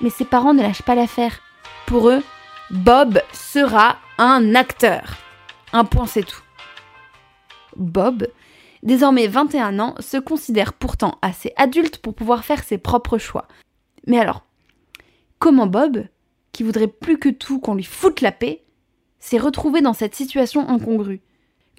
Mais 0.00 0.10
ses 0.10 0.24
parents 0.24 0.54
ne 0.54 0.62
lâchent 0.62 0.82
pas 0.82 0.94
l'affaire. 0.94 1.40
Pour 1.86 2.08
eux, 2.08 2.22
Bob 2.70 3.20
sera 3.32 3.96
un 4.18 4.54
acteur. 4.54 5.16
Un 5.72 5.84
point, 5.84 6.06
c'est 6.06 6.24
tout. 6.24 6.42
Bob, 7.76 8.26
désormais 8.82 9.26
21 9.26 9.78
ans, 9.78 9.94
se 10.00 10.16
considère 10.16 10.72
pourtant 10.72 11.18
assez 11.22 11.52
adulte 11.56 11.98
pour 11.98 12.14
pouvoir 12.14 12.44
faire 12.44 12.62
ses 12.62 12.78
propres 12.78 13.18
choix. 13.18 13.46
Mais 14.06 14.18
alors, 14.18 14.42
comment 15.38 15.66
Bob, 15.66 16.06
qui 16.52 16.62
voudrait 16.62 16.88
plus 16.88 17.18
que 17.18 17.28
tout 17.28 17.60
qu'on 17.60 17.74
lui 17.74 17.84
foute 17.84 18.20
la 18.20 18.32
paix, 18.32 18.64
s'est 19.20 19.38
retrouvé 19.38 19.80
dans 19.80 19.92
cette 19.92 20.14
situation 20.14 20.68
incongrue 20.68 21.20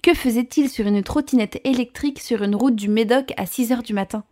Que 0.03 0.13
faisait-il 0.13 0.69
sur 0.69 0.87
une 0.87 1.03
trottinette 1.03 1.59
électrique 1.63 2.19
sur 2.19 2.43
une 2.43 2.55
route 2.55 2.75
du 2.75 2.89
Médoc 2.89 3.33
à 3.37 3.45
6 3.45 3.71
heures 3.71 3.83
du 3.83 3.93
matin? 3.93 4.23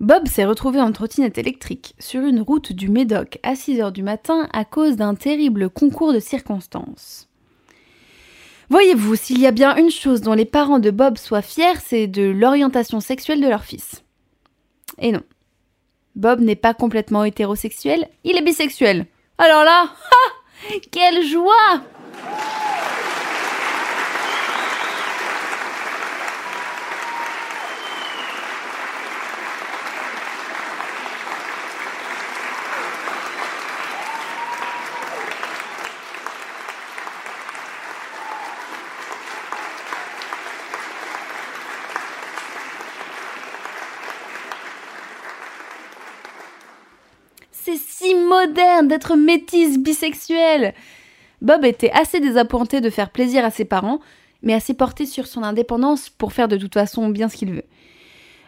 Bob 0.00 0.28
s'est 0.28 0.44
retrouvé 0.44 0.80
en 0.80 0.92
trottinette 0.92 1.38
électrique 1.38 1.94
sur 1.98 2.22
une 2.22 2.40
route 2.40 2.72
du 2.72 2.88
Médoc 2.88 3.40
à 3.42 3.56
6 3.56 3.80
heures 3.80 3.92
du 3.92 4.04
matin 4.04 4.48
à 4.52 4.64
cause 4.64 4.94
d'un 4.94 5.16
terrible 5.16 5.68
concours 5.70 6.12
de 6.12 6.20
circonstances. 6.20 7.28
Voyez-vous, 8.70 9.16
s'il 9.16 9.40
y 9.40 9.46
a 9.46 9.50
bien 9.50 9.74
une 9.76 9.90
chose 9.90 10.20
dont 10.20 10.34
les 10.34 10.44
parents 10.44 10.78
de 10.78 10.90
Bob 10.90 11.18
soient 11.18 11.42
fiers, 11.42 11.80
c'est 11.82 12.06
de 12.06 12.22
l'orientation 12.22 13.00
sexuelle 13.00 13.40
de 13.40 13.48
leur 13.48 13.64
fils. 13.64 14.04
Et 14.98 15.10
non. 15.10 15.22
Bob 16.18 16.40
n'est 16.40 16.56
pas 16.56 16.74
complètement 16.74 17.22
hétérosexuel, 17.22 18.08
il 18.24 18.36
est 18.36 18.42
bisexuel. 18.42 19.06
Alors 19.38 19.62
là, 19.62 19.84
ha 20.10 20.74
Quelle 20.90 21.24
joie 21.24 21.80
C'est 47.68 47.76
si 47.76 48.14
moderne 48.38 48.88
d'être 48.88 49.16
métisse 49.16 49.78
bisexuelle. 49.78 50.74
Bob 51.42 51.64
était 51.64 51.90
assez 51.90 52.20
désappointé 52.20 52.80
de 52.80 52.90
faire 52.90 53.10
plaisir 53.10 53.44
à 53.44 53.50
ses 53.50 53.64
parents, 53.64 54.00
mais 54.42 54.54
assez 54.54 54.74
porté 54.74 55.06
sur 55.06 55.26
son 55.26 55.42
indépendance 55.42 56.08
pour 56.08 56.32
faire 56.32 56.48
de 56.48 56.56
toute 56.56 56.74
façon 56.74 57.08
bien 57.08 57.28
ce 57.28 57.36
qu'il 57.36 57.52
veut. 57.52 57.64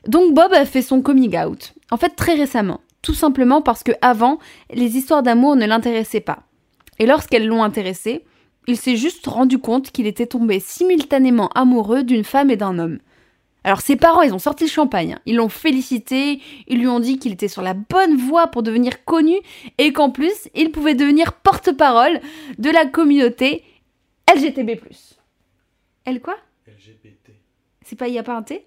Donc 0.07 0.35
Bob 0.35 0.53
a 0.53 0.65
fait 0.65 0.83
son 0.83 1.03
coming 1.03 1.37
out, 1.37 1.75
en 1.91 1.97
fait 1.97 2.11
très 2.11 2.35
récemment, 2.35 2.81
tout 3.03 3.15
simplement 3.15 3.63
parce 3.63 3.83
que 3.83 3.93
avant, 4.01 4.39
les 4.73 4.97
histoires 4.97 5.23
d'amour 5.23 5.57
ne 5.57 5.67
l'intéressaient 5.67 6.21
pas. 6.21 6.45
Et 6.99 7.07
lorsqu'elles 7.07 7.47
l'ont 7.47 7.63
intéressé, 7.63 8.25
il 8.67 8.77
s'est 8.77 8.97
juste 8.97 9.27
rendu 9.27 9.59
compte 9.59 9.91
qu'il 9.91 10.07
était 10.07 10.27
tombé 10.27 10.61
simultanément 10.61 11.49
amoureux 11.55 12.03
d'une 12.03 12.25
femme 12.25 12.51
et 12.51 12.57
d'un 12.57 12.79
homme. 12.79 12.99
Alors 13.65 13.81
ses 13.81 13.97
parents, 13.97 14.23
ils 14.23 14.33
ont 14.33 14.39
sorti 14.39 14.65
le 14.65 14.71
champagne, 14.71 15.15
hein. 15.15 15.21
ils 15.27 15.37
l'ont 15.37 15.49
félicité, 15.49 16.41
ils 16.67 16.79
lui 16.79 16.89
ont 16.89 17.01
dit 17.01 17.19
qu'il 17.19 17.33
était 17.33 17.49
sur 17.49 17.63
la 17.63 17.75
bonne 17.75 18.17
voie 18.17 18.47
pour 18.47 18.63
devenir 18.63 19.05
connu 19.05 19.37
et 19.79 19.93
qu'en 19.93 20.11
plus, 20.11 20.49
il 20.55 20.71
pouvait 20.71 20.95
devenir 20.95 21.35
porte-parole 21.35 22.21
de 22.59 22.71
la 22.71 22.87
communauté 22.87 23.65
LGTB+. 24.35 24.81
L 26.07 26.21
quoi? 26.21 26.37
LGBT. 26.67 27.33
C'est 27.83 27.97
pas, 27.97 28.09
il 28.09 28.15
y 28.15 28.19
a 28.19 28.23
pas 28.23 28.37
un 28.37 28.43
T? 28.43 28.67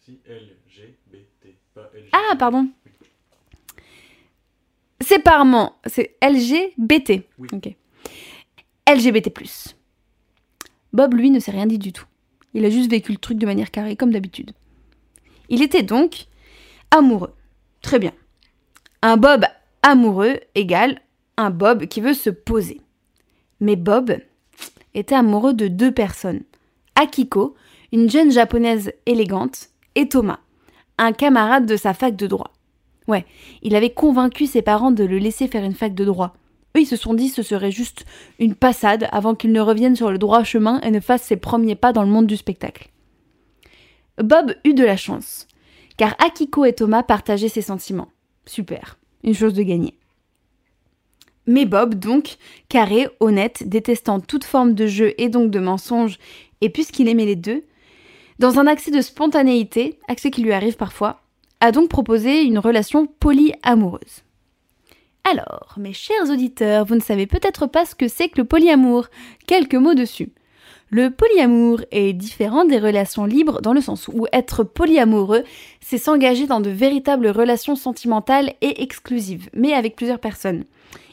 Si, 0.00 0.18
LGBT, 0.26 1.54
pas 1.74 1.90
LGBT. 1.94 2.10
Ah, 2.12 2.36
pardon. 2.36 2.68
Séparément, 5.00 5.76
c'est 5.86 6.16
LGBT. 6.22 7.24
Ok. 7.52 7.74
LGBT+. 8.88 9.32
Bob, 10.92 11.14
lui, 11.14 11.30
ne 11.30 11.38
s'est 11.38 11.50
rien 11.50 11.66
dit 11.66 11.78
du 11.78 11.92
tout. 11.92 12.06
Il 12.54 12.64
a 12.64 12.70
juste 12.70 12.90
vécu 12.90 13.12
le 13.12 13.18
truc 13.18 13.38
de 13.38 13.46
manière 13.46 13.70
carrée, 13.70 13.96
comme 13.96 14.12
d'habitude. 14.12 14.52
Il 15.48 15.62
était 15.62 15.82
donc 15.82 16.26
amoureux. 16.90 17.34
Très 17.80 17.98
bien. 17.98 18.12
Un 19.02 19.16
Bob 19.16 19.44
amoureux 19.82 20.38
égale 20.54 21.00
un 21.36 21.50
Bob 21.50 21.86
qui 21.86 22.00
veut 22.00 22.14
se 22.14 22.30
poser. 22.30 22.80
Mais 23.60 23.76
Bob 23.76 24.14
était 24.94 25.14
amoureux 25.14 25.54
de 25.54 25.68
deux 25.68 25.92
personnes. 25.92 26.42
Akiko, 26.94 27.54
une 27.92 28.10
jeune 28.10 28.30
japonaise 28.30 28.92
élégante, 29.06 29.70
et 29.94 30.08
Thomas, 30.08 30.40
un 30.98 31.12
camarade 31.12 31.66
de 31.66 31.76
sa 31.76 31.94
fac 31.94 32.16
de 32.16 32.26
droit. 32.26 32.52
Ouais, 33.08 33.24
il 33.62 33.74
avait 33.74 33.92
convaincu 33.92 34.46
ses 34.46 34.62
parents 34.62 34.92
de 34.92 35.04
le 35.04 35.18
laisser 35.18 35.48
faire 35.48 35.64
une 35.64 35.74
fac 35.74 35.94
de 35.94 36.04
droit. 36.04 36.34
Eux, 36.76 36.80
ils 36.80 36.86
se 36.86 36.96
sont 36.96 37.14
dit 37.14 37.28
ce 37.28 37.42
serait 37.42 37.70
juste 37.70 38.04
une 38.38 38.54
passade 38.54 39.08
avant 39.12 39.34
qu'il 39.34 39.52
ne 39.52 39.60
revienne 39.60 39.96
sur 39.96 40.10
le 40.10 40.18
droit 40.18 40.44
chemin 40.44 40.80
et 40.80 40.90
ne 40.90 41.00
fasse 41.00 41.22
ses 41.22 41.36
premiers 41.36 41.74
pas 41.74 41.92
dans 41.92 42.02
le 42.02 42.08
monde 42.08 42.26
du 42.26 42.36
spectacle. 42.36 42.88
Bob 44.22 44.54
eut 44.64 44.74
de 44.74 44.84
la 44.84 44.96
chance, 44.96 45.46
car 45.96 46.14
Akiko 46.24 46.64
et 46.64 46.72
Thomas 46.72 47.02
partageaient 47.02 47.48
ses 47.48 47.62
sentiments. 47.62 48.08
Super, 48.46 48.98
une 49.22 49.34
chose 49.34 49.54
de 49.54 49.62
gagner. 49.62 49.98
Mais 51.46 51.64
Bob, 51.64 51.94
donc, 51.96 52.36
carré, 52.68 53.08
honnête, 53.20 53.68
détestant 53.68 54.20
toute 54.20 54.44
forme 54.44 54.74
de 54.74 54.86
jeu 54.86 55.12
et 55.18 55.28
donc 55.28 55.50
de 55.50 55.58
mensonge, 55.58 56.18
et 56.60 56.70
puisqu'il 56.70 57.08
aimait 57.08 57.26
les 57.26 57.36
deux, 57.36 57.64
dans 58.38 58.58
un 58.58 58.66
accès 58.66 58.90
de 58.90 59.00
spontanéité, 59.00 59.98
accès 60.08 60.30
qui 60.30 60.42
lui 60.42 60.52
arrive 60.52 60.76
parfois, 60.76 61.20
a 61.60 61.72
donc 61.72 61.88
proposé 61.88 62.42
une 62.42 62.58
relation 62.58 63.06
polyamoureuse. 63.06 64.22
Alors, 65.24 65.74
mes 65.76 65.92
chers 65.92 66.30
auditeurs, 66.30 66.84
vous 66.84 66.96
ne 66.96 67.00
savez 67.00 67.26
peut-être 67.26 67.66
pas 67.66 67.86
ce 67.86 67.94
que 67.94 68.08
c'est 68.08 68.28
que 68.28 68.40
le 68.40 68.44
polyamour. 68.44 69.06
Quelques 69.46 69.76
mots 69.76 69.94
dessus. 69.94 70.32
Le 70.90 71.10
polyamour 71.10 71.80
est 71.90 72.12
différent 72.12 72.64
des 72.64 72.78
relations 72.78 73.24
libres 73.24 73.62
dans 73.62 73.72
le 73.72 73.80
sens 73.80 74.08
où 74.08 74.26
être 74.32 74.62
polyamoureux, 74.62 75.44
c'est 75.80 75.96
s'engager 75.96 76.46
dans 76.46 76.60
de 76.60 76.68
véritables 76.68 77.28
relations 77.28 77.76
sentimentales 77.76 78.52
et 78.60 78.82
exclusives, 78.82 79.48
mais 79.54 79.72
avec 79.72 79.96
plusieurs 79.96 80.18
personnes. 80.18 80.64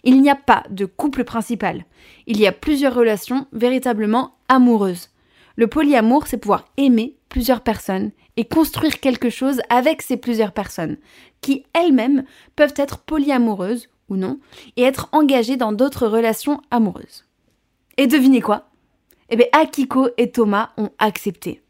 Il 0.04 0.22
n'y 0.22 0.30
a 0.30 0.36
pas 0.36 0.64
de 0.70 0.84
couple 0.86 1.24
principal. 1.24 1.86
Il 2.28 2.40
y 2.40 2.48
a 2.48 2.52
plusieurs 2.52 2.96
relations 2.96 3.48
véritablement 3.54 4.36
amoureuses. 4.50 5.12
Le 5.56 5.68
polyamour, 5.68 6.28
c'est 6.28 6.38
pouvoir 6.38 6.68
aimer 6.76 7.16
plusieurs 7.30 7.62
personnes 7.62 8.12
et 8.36 8.46
construire 8.46 9.00
quelque 9.00 9.30
chose 9.30 9.62
avec 9.70 10.02
ces 10.02 10.18
plusieurs 10.18 10.52
personnes, 10.52 10.98
qui 11.42 11.64
elles-mêmes 11.74 12.24
peuvent 12.56 12.74
être 12.76 12.98
polyamoureuses 13.00 13.88
ou 14.10 14.16
non, 14.16 14.40
et 14.78 14.84
être 14.84 15.10
engagées 15.12 15.58
dans 15.58 15.72
d'autres 15.72 16.08
relations 16.08 16.62
amoureuses. 16.72 17.26
Et 17.98 18.08
devinez 18.08 18.42
quoi? 18.42 18.70
Eh 19.30 19.36
bien, 19.36 19.48
Akiko 19.52 20.10
et 20.18 20.32
Thomas 20.32 20.72
ont 20.78 20.90
accepté. 20.98 21.62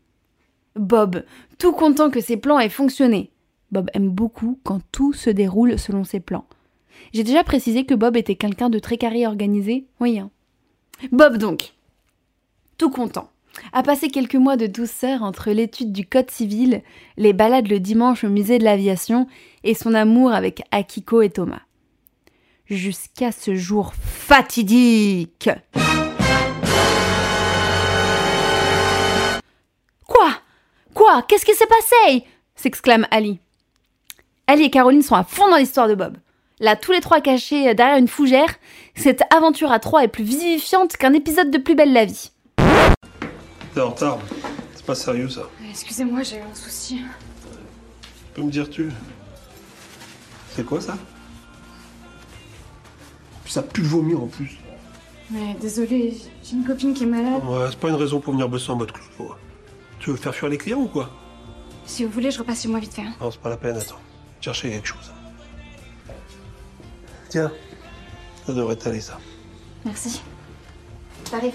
Bob, 0.76 1.24
tout 1.58 1.74
content 1.74 2.10
que 2.10 2.22
ses 2.22 2.38
plans 2.38 2.60
aient 2.60 2.70
fonctionné. 2.70 3.32
Bob 3.72 3.90
aime 3.94 4.10
beaucoup 4.10 4.60
quand 4.64 4.82
tout 4.92 5.14
se 5.14 5.30
déroule 5.30 5.78
selon 5.78 6.04
ses 6.04 6.20
plans. 6.20 6.46
J'ai 7.14 7.24
déjà 7.24 7.44
précisé 7.44 7.86
que 7.86 7.94
Bob 7.94 8.16
était 8.18 8.36
quelqu'un 8.36 8.70
de 8.70 8.80
très 8.80 8.98
carré 8.98 9.28
organisé, 9.28 9.86
oui. 10.00 10.20
Bob 11.12 11.38
donc, 11.38 11.74
tout 12.78 12.90
content, 12.90 13.30
a 13.74 13.84
passé 13.84 14.10
quelques 14.10 14.36
mois 14.36 14.58
de 14.58 14.68
douceur 14.68 15.24
entre 15.24 15.52
l'étude 15.52 15.92
du 15.92 16.06
code 16.06 16.32
civil, 16.32 16.82
les 17.18 17.34
balades 17.34 17.68
le 17.68 17.80
dimanche 17.80 18.24
au 18.24 18.30
musée 18.30 18.60
de 18.60 18.64
l'aviation 18.64 19.28
et 19.64 19.74
son 19.74 19.94
amour 19.94 20.32
avec 20.32 20.64
Akiko 20.72 21.22
et 21.22 21.30
Thomas. 21.30 21.62
Jusqu'à 22.70 23.32
ce 23.32 23.56
jour 23.56 23.94
fatidique. 23.96 25.50
Quoi? 30.06 30.30
Quoi? 30.94 31.24
Qu'est-ce 31.28 31.46
qui 31.46 31.56
s'est 31.56 31.66
passé? 31.66 32.26
s'exclame 32.56 33.08
Ali. 33.10 33.40
Ali 34.46 34.66
et 34.66 34.70
Caroline 34.70 35.02
sont 35.02 35.16
à 35.16 35.24
fond 35.24 35.50
dans 35.50 35.56
l'histoire 35.58 35.88
de 35.88 35.96
Bob. 35.96 36.18
Là, 36.60 36.76
tous 36.76 36.92
les 36.92 37.00
trois 37.00 37.22
cachés 37.22 37.74
derrière 37.74 37.98
une 37.98 38.08
fougère, 38.08 38.54
cette 38.96 39.22
aventure 39.34 39.72
à 39.72 39.80
trois 39.80 40.04
est 40.04 40.08
plus 40.10 40.24
vivifiante 40.26 40.96
qu'un 40.98 41.14
épisode 41.14 41.50
de 41.52 41.58
Plus 41.58 41.74
belle 41.74 41.94
la 41.94 42.06
vie. 42.06 42.32
T'es 43.74 43.82
en 43.82 43.90
retard. 43.92 44.20
C'est 44.76 44.86
pas 44.86 44.96
sérieux 44.96 45.30
ça. 45.30 45.44
Excusez-moi, 45.70 46.22
j'ai 46.22 46.38
eu 46.38 46.42
un 46.42 46.54
souci. 46.54 47.02
Peux 48.34 48.42
me 48.44 48.52
dire 48.52 48.70
tu 48.70 48.92
C'est 50.52 50.66
quoi 50.66 50.82
ça? 50.82 50.98
Ça 53.50 53.64
pue 53.64 53.82
le 53.82 53.88
vomi 53.88 54.16
en 54.16 54.28
plus. 54.28 54.58
Ouais, 55.32 55.56
désolée, 55.62 56.18
j'ai 56.44 56.54
une 56.56 56.64
copine 56.66 56.94
qui 56.94 57.04
est 57.04 57.08
malade. 57.08 57.42
Ouais, 57.46 57.68
c'est 57.70 57.80
pas 57.80 57.90
une 57.90 57.96
raison 57.96 58.20
pour 58.20 58.34
venir 58.34 58.50
bosser 58.50 58.72
en 58.72 58.76
mode 58.76 58.92
clown. 58.92 59.30
Tu 60.00 60.10
veux 60.12 60.16
faire 60.16 60.34
fuir 60.34 60.50
les 60.50 60.58
clients 60.58 60.80
ou 60.80 60.88
quoi 60.88 61.10
Si 61.86 62.04
vous 62.06 62.12
voulez, 62.12 62.32
je 62.32 62.40
repasse 62.40 62.62
sur 62.62 62.72
moi 62.72 62.80
vite 62.80 62.94
fait. 62.94 63.02
hein. 63.04 63.14
Non, 63.22 63.30
c'est 63.32 63.40
pas 63.42 63.50
la 63.50 63.58
peine, 63.58 63.76
attends. 63.78 64.00
Chercher 64.42 64.70
quelque 64.72 64.88
chose. 64.88 65.12
Tiens, 67.30 67.52
ça 68.46 68.54
devrait 68.54 68.76
t'aller 68.76 69.02
ça. 69.02 69.20
Merci. 69.86 70.22
J'arrive. 71.30 71.54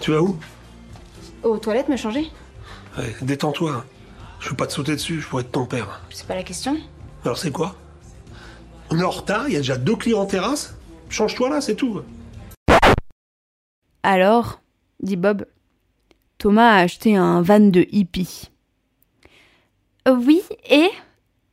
Tu 0.00 0.12
vas 0.12 0.20
où 0.20 0.38
Aux 1.42 1.58
toilettes, 1.58 1.88
me 1.88 1.96
changer 1.96 2.30
Ouais, 2.96 3.14
détends-toi. 3.22 3.84
Je 4.40 4.50
veux 4.50 4.56
pas 4.56 4.66
te 4.66 4.72
sauter 4.72 4.92
dessus, 4.92 5.20
je 5.20 5.26
pourrais 5.26 5.42
être 5.42 5.52
ton 5.52 5.66
père. 5.66 6.00
C'est 6.10 6.26
pas 6.26 6.34
la 6.36 6.42
question. 6.42 6.76
Alors 7.24 7.38
c'est 7.38 7.50
quoi 7.50 7.74
On 8.90 8.98
est 9.00 9.02
en 9.02 9.10
retard, 9.10 9.48
il 9.48 9.54
y 9.54 9.56
a 9.56 9.60
déjà 9.60 9.76
deux 9.76 9.96
clients 9.96 10.20
en 10.20 10.26
terrasse. 10.26 10.74
Change-toi 11.08 11.50
là, 11.50 11.60
c'est 11.60 11.76
tout. 11.76 12.02
Alors, 14.02 14.60
dit 15.00 15.16
Bob, 15.16 15.46
Thomas 16.38 16.74
a 16.74 16.80
acheté 16.80 17.16
un 17.16 17.42
van 17.42 17.60
de 17.60 17.86
hippie. 17.90 18.50
Oui, 20.08 20.42
et? 20.70 20.88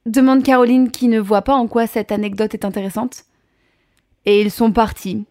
demande 0.06 0.44
Caroline 0.44 0.92
qui 0.92 1.08
ne 1.08 1.20
voit 1.20 1.44
pas 1.44 1.56
en 1.56 1.68
quoi 1.68 1.88
cette 1.88 2.12
anecdote 2.12 2.54
est 2.54 2.66
intéressante. 2.66 3.26
Et 4.26 4.42
ils 4.42 4.52
sont 4.52 4.72
partis. 4.72 5.26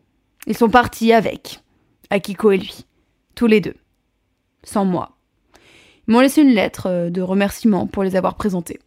Ils 0.47 0.57
sont 0.57 0.71
partis 0.71 1.13
avec 1.13 1.61
Akiko 2.11 2.51
et 2.51 2.59
lui, 2.59 2.87
tous 3.35 3.47
les 3.47 3.61
deux, 3.61 3.77
sans 4.65 4.85
moi. 4.85 5.17
Ils 6.07 6.13
m'ont 6.13 6.21
laissé 6.21 6.43
une 6.43 6.55
lettre 6.55 7.09
de 7.11 7.23
remerciement 7.23 7.87
pour 7.87 8.03
les 8.03 8.17
avoir 8.17 8.35
présentés. 8.35 8.81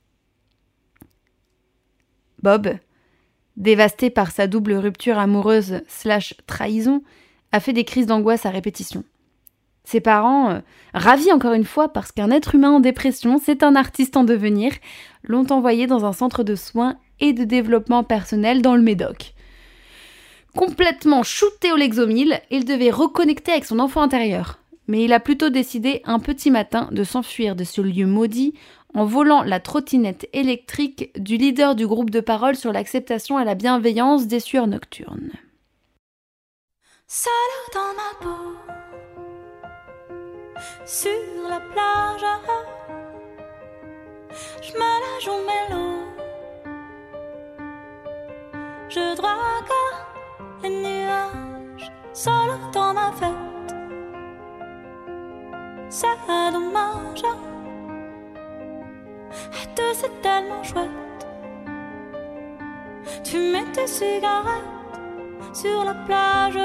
Bob, 2.41 2.77
dévasté 3.57 4.09
par 4.09 4.31
sa 4.31 4.47
double 4.47 4.73
rupture 4.73 5.17
amoureuse 5.17 5.81
slash 5.87 6.35
trahison, 6.47 7.01
a 7.51 7.59
fait 7.59 7.73
des 7.73 7.85
crises 7.85 8.07
d'angoisse 8.07 8.45
à 8.45 8.49
répétition. 8.49 9.03
Ses 9.85 10.01
parents, 10.01 10.49
euh, 10.49 10.59
ravis 10.93 11.31
encore 11.31 11.53
une 11.53 11.63
fois 11.63 11.89
parce 11.89 12.11
qu'un 12.11 12.31
être 12.31 12.55
humain 12.55 12.71
en 12.71 12.79
dépression, 12.79 13.39
c'est 13.43 13.63
un 13.63 13.75
artiste 13.75 14.17
en 14.17 14.23
devenir, 14.23 14.73
l'ont 15.23 15.45
envoyé 15.51 15.87
dans 15.87 16.05
un 16.05 16.13
centre 16.13 16.43
de 16.43 16.55
soins 16.55 16.97
et 17.19 17.33
de 17.33 17.43
développement 17.43 18.03
personnel 18.03 18.61
dans 18.61 18.75
le 18.75 18.81
Médoc. 18.81 19.33
Complètement 20.55 21.21
shooté 21.23 21.71
au 21.71 21.75
Lexomil, 21.75 22.39
il 22.49 22.65
devait 22.65 22.89
reconnecter 22.89 23.51
avec 23.51 23.65
son 23.65 23.79
enfant 23.79 24.01
intérieur. 24.01 24.59
Mais 24.87 25.03
il 25.03 25.13
a 25.13 25.19
plutôt 25.19 25.49
décidé 25.49 26.01
un 26.05 26.19
petit 26.19 26.51
matin 26.51 26.89
de 26.91 27.03
s'enfuir 27.03 27.55
de 27.55 27.63
ce 27.63 27.81
lieu 27.81 28.05
maudit 28.05 28.53
en 28.93 29.05
volant 29.05 29.43
la 29.43 29.59
trottinette 29.59 30.29
électrique 30.33 31.11
du 31.19 31.37
leader 31.37 31.75
du 31.75 31.85
groupe 31.85 32.09
de 32.09 32.21
parole 32.21 32.55
sur 32.55 32.71
l'acceptation 32.71 33.39
et 33.39 33.45
la 33.45 33.55
bienveillance 33.55 34.27
des 34.27 34.39
sueurs 34.39 34.67
nocturnes. 34.67 35.31
Seule 37.07 37.31
dans 37.73 37.93
ma 37.95 38.13
peau, 38.21 38.55
sur 40.85 41.11
la 41.49 41.59
plage, 41.59 42.25
je 44.61 44.71
me 44.73 44.79
la 44.79 45.69
mélo. 45.69 45.95
Je 48.89 48.99
les 50.63 50.69
nuages, 50.69 51.91
dans 52.73 52.93
ma 52.93 53.11
fête. 53.11 53.54
C'est 55.97 56.51
dommage, 56.51 57.23
et 59.53 59.67
deux 59.77 59.93
c'est 59.93 60.21
tellement 60.21 60.61
chouette. 60.61 60.89
Tu 63.23 63.37
mets 63.37 63.63
tes 63.71 63.87
cigarettes 63.87 64.99
sur 65.53 65.85
la 65.85 65.93
plage, 66.05 66.59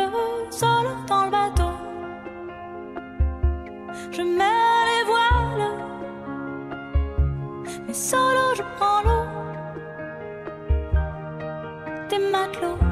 seul 0.50 0.86
dans 1.06 1.26
le 1.26 1.30
bateau. 1.30 1.70
Je 4.10 4.22
mets 4.22 4.82
les 4.90 5.04
voiles, 5.10 5.70
mais 7.86 7.94
solo 7.94 8.54
je 8.56 8.64
prends 8.76 9.02
l'eau 9.04 9.26
des 12.08 12.18
matelots. 12.32 12.89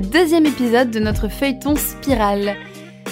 Deuxième 0.00 0.46
épisode 0.46 0.90
de 0.90 0.98
notre 0.98 1.28
feuilleton 1.28 1.74
Spirale. 1.76 2.56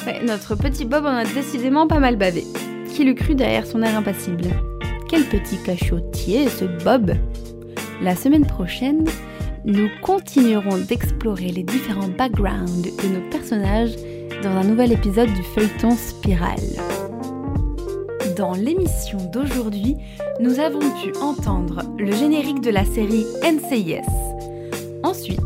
Ouais, 0.07 0.23
notre 0.25 0.55
petit 0.55 0.85
Bob 0.85 1.05
en 1.05 1.17
a 1.17 1.25
décidément 1.25 1.87
pas 1.87 1.99
mal 1.99 2.17
bavé. 2.17 2.45
Qui 2.93 3.05
l'eût 3.05 3.15
cru 3.15 3.35
derrière 3.35 3.67
son 3.67 3.83
air 3.83 3.97
impassible 3.97 4.45
Quel 5.09 5.25
petit 5.25 5.57
cachotier 5.65 6.49
ce 6.49 6.65
Bob 6.85 7.13
La 8.03 8.15
semaine 8.15 8.47
prochaine, 8.47 9.05
nous 9.65 9.89
continuerons 10.03 10.79
d'explorer 10.79 11.49
les 11.49 11.63
différents 11.63 12.09
backgrounds 12.09 12.83
de 12.83 13.09
nos 13.09 13.31
personnages 13.31 13.97
dans 14.43 14.51
un 14.51 14.65
nouvel 14.65 14.93
épisode 14.93 15.33
du 15.33 15.43
feuilleton 15.43 15.91
Spirale. 15.91 16.57
Dans 18.37 18.53
l'émission 18.53 19.19
d'aujourd'hui, 19.33 19.97
nous 20.41 20.61
avons 20.61 20.81
pu 21.03 21.17
entendre 21.21 21.83
le 21.99 22.13
générique 22.13 22.61
de 22.61 22.71
la 22.71 22.85
série 22.85 23.25
NCIS. 23.43 24.07
Ensuite, 25.03 25.41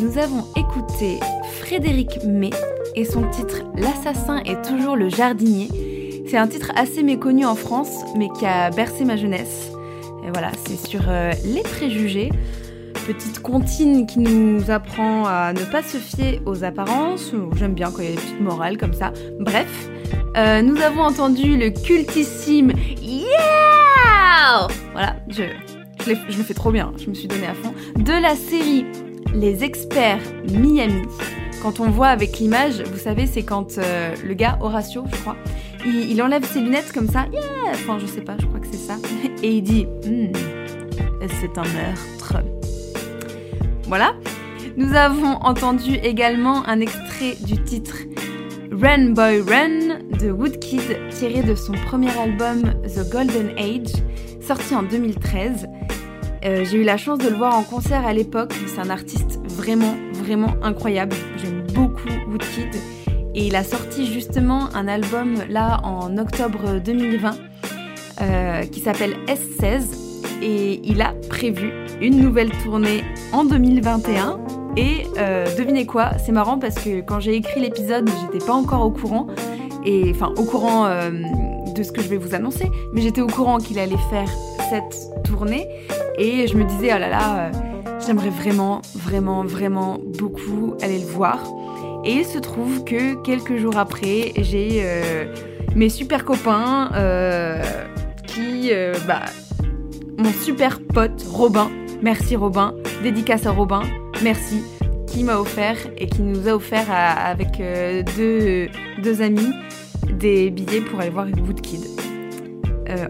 nous 0.00 0.18
avons 0.18 0.44
écouté 0.56 1.20
Frédéric 1.60 2.24
May 2.24 2.50
et 2.94 3.04
son 3.04 3.28
titre 3.30 3.62
L'assassin 3.76 4.38
est 4.44 4.62
toujours 4.62 4.96
le 4.96 5.08
jardinier. 5.08 6.24
C'est 6.28 6.36
un 6.36 6.48
titre 6.48 6.72
assez 6.76 7.02
méconnu 7.02 7.44
en 7.44 7.54
France, 7.54 8.04
mais 8.16 8.28
qui 8.38 8.46
a 8.46 8.70
bercé 8.70 9.04
ma 9.04 9.16
jeunesse. 9.16 9.70
Et 10.26 10.30
voilà, 10.30 10.50
c'est 10.66 10.88
sur 10.88 11.02
euh, 11.08 11.32
les 11.44 11.62
préjugés. 11.62 12.30
Petite 13.06 13.40
comptine 13.40 14.06
qui 14.06 14.18
nous 14.20 14.70
apprend 14.70 15.26
à 15.26 15.52
ne 15.52 15.64
pas 15.64 15.82
se 15.82 15.98
fier 15.98 16.40
aux 16.46 16.64
apparences. 16.64 17.32
J'aime 17.56 17.74
bien 17.74 17.90
quand 17.90 18.02
il 18.02 18.04
y 18.04 18.12
a 18.12 18.16
des 18.16 18.20
petites 18.20 18.40
morales 18.40 18.78
comme 18.78 18.94
ça. 18.94 19.12
Bref, 19.38 19.90
euh, 20.36 20.62
nous 20.62 20.80
avons 20.80 21.02
entendu 21.02 21.56
le 21.56 21.70
cultissime 21.70 22.72
Yeah 23.02 24.68
Voilà, 24.92 25.16
je, 25.28 25.44
je, 26.06 26.38
le 26.38 26.44
fais 26.44 26.54
trop 26.54 26.72
bien, 26.72 26.92
je 26.96 27.08
me 27.08 27.14
suis 27.14 27.28
donné 27.28 27.46
à 27.46 27.54
fond. 27.54 27.74
De 27.96 28.12
la 28.12 28.34
série 28.34 28.86
Les 29.34 29.64
Experts 29.64 30.22
Miami. 30.52 31.02
Quand 31.60 31.80
on 31.80 31.90
voit 31.90 32.08
avec 32.08 32.38
l'image, 32.38 32.82
vous 32.82 32.98
savez, 32.98 33.26
c'est 33.26 33.42
quand 33.42 33.78
euh, 33.78 34.14
le 34.24 34.34
gars, 34.34 34.58
Horatio, 34.60 35.04
je 35.10 35.16
crois, 35.16 35.36
il, 35.84 36.22
enlève 36.22 36.44
ses 36.44 36.60
lunettes 36.60 36.92
comme 36.92 37.08
ça. 37.08 37.26
Yeah 37.32 37.42
Enfin, 37.72 37.98
je 37.98 38.06
sais 38.06 38.20
pas, 38.20 38.36
je 38.38 38.46
crois 38.46 38.60
que 38.60 38.66
c'est 38.70 38.78
ça. 38.78 38.96
Et 39.42 39.56
il 39.56 39.62
dit 39.62 39.86
Hmm, 40.06 40.32
C'est 41.40 41.58
un 41.58 41.62
meurtre. 41.62 42.44
Voilà. 43.88 44.14
Nous 44.76 44.94
avons 44.94 45.36
entendu 45.42 45.94
également 45.96 46.66
un 46.68 46.80
extrait 46.80 47.36
du 47.44 47.60
titre 47.62 47.96
Run 48.72 49.10
Boy 49.10 49.40
Run 49.40 50.00
de 50.18 50.30
Woodkid 50.30 51.08
tiré 51.10 51.42
de 51.42 51.54
son 51.54 51.72
premier 51.72 52.10
album 52.18 52.62
The 52.84 53.10
Golden 53.10 53.50
Age 53.58 53.92
sorti 54.40 54.74
en 54.74 54.82
2013. 54.82 55.66
Euh, 56.44 56.62
J'ai 56.64 56.78
eu 56.78 56.84
la 56.84 56.98
chance 56.98 57.18
de 57.18 57.28
le 57.28 57.36
voir 57.36 57.56
en 57.56 57.62
concert 57.62 58.06
à 58.06 58.12
l'époque. 58.12 58.52
C'est 58.66 58.80
un 58.80 58.90
artiste 58.90 59.40
vraiment, 59.48 59.94
vraiment 60.12 60.54
incroyable. 60.62 61.16
J'aime 61.38 61.62
beaucoup 61.72 62.08
Woodkid. 62.30 62.74
Et 63.34 63.46
il 63.46 63.56
a 63.56 63.64
sorti 63.64 64.12
justement 64.12 64.68
un 64.74 64.86
album 64.86 65.36
là 65.48 65.80
en 65.82 66.18
octobre 66.18 66.80
2020 66.84 67.36
euh, 68.20 68.62
qui 68.66 68.80
s'appelle 68.80 69.16
S16. 69.26 69.84
Et 70.42 70.80
il 70.84 71.00
a 71.00 71.14
prévu 71.30 71.72
une 72.02 72.20
nouvelle 72.20 72.50
tournée 72.62 73.02
en 73.32 73.44
2021. 73.44 74.38
Et 74.76 75.06
euh, 75.16 75.46
devinez 75.56 75.86
quoi, 75.86 76.10
c'est 76.18 76.32
marrant 76.32 76.58
parce 76.58 76.74
que 76.74 77.00
quand 77.00 77.20
j'ai 77.20 77.36
écrit 77.36 77.60
l'épisode, 77.60 78.10
j'étais 78.20 78.44
pas 78.44 78.52
encore 78.52 78.84
au 78.84 78.90
courant. 78.90 79.28
Et 79.86 80.10
enfin, 80.10 80.32
au 80.36 80.44
courant 80.44 80.88
de 80.88 81.82
ce 81.82 81.92
que 81.92 82.00
je 82.00 82.08
vais 82.08 82.16
vous 82.16 82.34
annoncer, 82.34 82.70
mais 82.94 83.02
j'étais 83.02 83.20
au 83.20 83.26
courant 83.26 83.58
qu'il 83.58 83.78
allait 83.78 83.96
faire 84.10 84.28
cette 84.70 85.10
tournée. 85.24 85.68
Et 86.18 86.46
je 86.46 86.56
me 86.56 86.64
disais, 86.64 86.92
oh 86.94 86.98
là 86.98 87.08
là, 87.08 87.38
euh, 87.38 87.50
j'aimerais 88.06 88.30
vraiment, 88.30 88.82
vraiment, 88.94 89.44
vraiment 89.44 89.98
beaucoup 90.18 90.74
aller 90.82 90.98
le 90.98 91.06
voir. 91.06 91.40
Et 92.04 92.12
il 92.12 92.24
se 92.24 92.38
trouve 92.38 92.84
que 92.84 93.14
quelques 93.22 93.56
jours 93.56 93.76
après, 93.76 94.32
j'ai 94.36 94.82
euh, 94.84 95.24
mes 95.74 95.88
super 95.88 96.24
copains 96.24 96.90
euh, 96.94 97.62
qui, 98.26 98.70
bah, 99.06 99.22
mon 100.18 100.30
super 100.30 100.80
pote 100.80 101.24
Robin, 101.30 101.70
merci 102.02 102.36
Robin, 102.36 102.74
dédicace 103.02 103.46
à 103.46 103.50
Robin, 103.50 103.82
merci, 104.22 104.62
qui 105.06 105.24
m'a 105.24 105.38
offert 105.38 105.78
et 105.96 106.06
qui 106.06 106.22
nous 106.22 106.46
a 106.48 106.54
offert 106.54 106.86
avec 106.90 107.62
deux, 108.16 108.68
deux 109.02 109.22
amis 109.22 109.50
des 110.12 110.50
billets 110.50 110.82
pour 110.82 111.00
aller 111.00 111.10
voir 111.10 111.26
Woodkid 111.26 111.86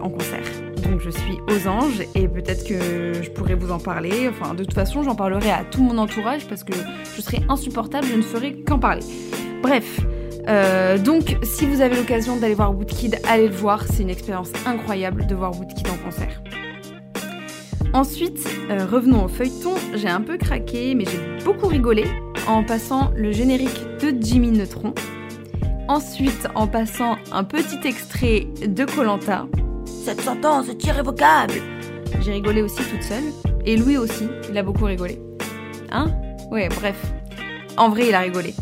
en 0.01 0.09
concert. 0.09 0.64
Donc 0.85 1.01
je 1.01 1.09
suis 1.09 1.39
aux 1.49 1.67
anges 1.67 2.01
et 2.13 2.27
peut-être 2.27 2.63
que 2.67 3.13
je 3.21 3.29
pourrais 3.31 3.55
vous 3.55 3.71
en 3.71 3.79
parler. 3.79 4.29
Enfin, 4.29 4.53
de 4.53 4.63
toute 4.63 4.73
façon, 4.73 5.03
j'en 5.03 5.15
parlerai 5.15 5.51
à 5.51 5.63
tout 5.63 5.81
mon 5.81 5.97
entourage 5.97 6.47
parce 6.47 6.63
que 6.63 6.73
je 7.15 7.21
serai 7.21 7.41
insupportable, 7.49 8.07
je 8.07 8.15
ne 8.15 8.21
ferai 8.21 8.61
qu'en 8.61 8.79
parler. 8.79 9.03
Bref, 9.61 9.99
euh, 10.47 10.97
donc 10.97 11.37
si 11.43 11.65
vous 11.65 11.81
avez 11.81 11.95
l'occasion 11.95 12.37
d'aller 12.37 12.53
voir 12.53 12.75
Woodkid, 12.75 13.19
allez 13.27 13.47
le 13.47 13.55
voir. 13.55 13.83
C'est 13.83 14.03
une 14.03 14.09
expérience 14.09 14.51
incroyable 14.65 15.25
de 15.25 15.35
voir 15.35 15.57
Woodkid 15.57 15.87
en 15.87 15.97
concert. 16.03 16.41
Ensuite, 17.93 18.47
euh, 18.69 18.85
revenons 18.85 19.25
au 19.25 19.27
feuilleton. 19.27 19.73
J'ai 19.95 20.09
un 20.09 20.21
peu 20.21 20.37
craqué, 20.37 20.93
mais 20.95 21.05
j'ai 21.05 21.43
beaucoup 21.43 21.67
rigolé 21.67 22.05
en 22.47 22.63
passant 22.63 23.11
le 23.15 23.31
générique 23.31 23.81
de 24.01 24.13
Jimmy 24.19 24.51
Neutron. 24.51 24.93
Ensuite, 25.87 26.47
en 26.55 26.67
passant 26.67 27.15
un 27.31 27.43
petit 27.43 27.87
extrait 27.87 28.47
de 28.67 28.85
Colanta. 28.85 29.47
Cette 30.05 30.21
sentence 30.21 30.69
est 30.69 30.85
irrévocable. 30.85 31.55
J'ai 32.21 32.33
rigolé 32.33 32.61
aussi 32.61 32.75
toute 32.75 33.01
seule. 33.01 33.23
Et 33.65 33.75
Louis 33.75 33.97
aussi, 33.97 34.27
il 34.47 34.55
a 34.55 34.61
beaucoup 34.61 34.85
rigolé. 34.85 35.19
Hein? 35.91 36.11
Ouais, 36.51 36.69
bref. 36.69 36.95
En 37.75 37.89
vrai, 37.89 38.09
il 38.09 38.13
a 38.13 38.19
rigolé. 38.19 38.53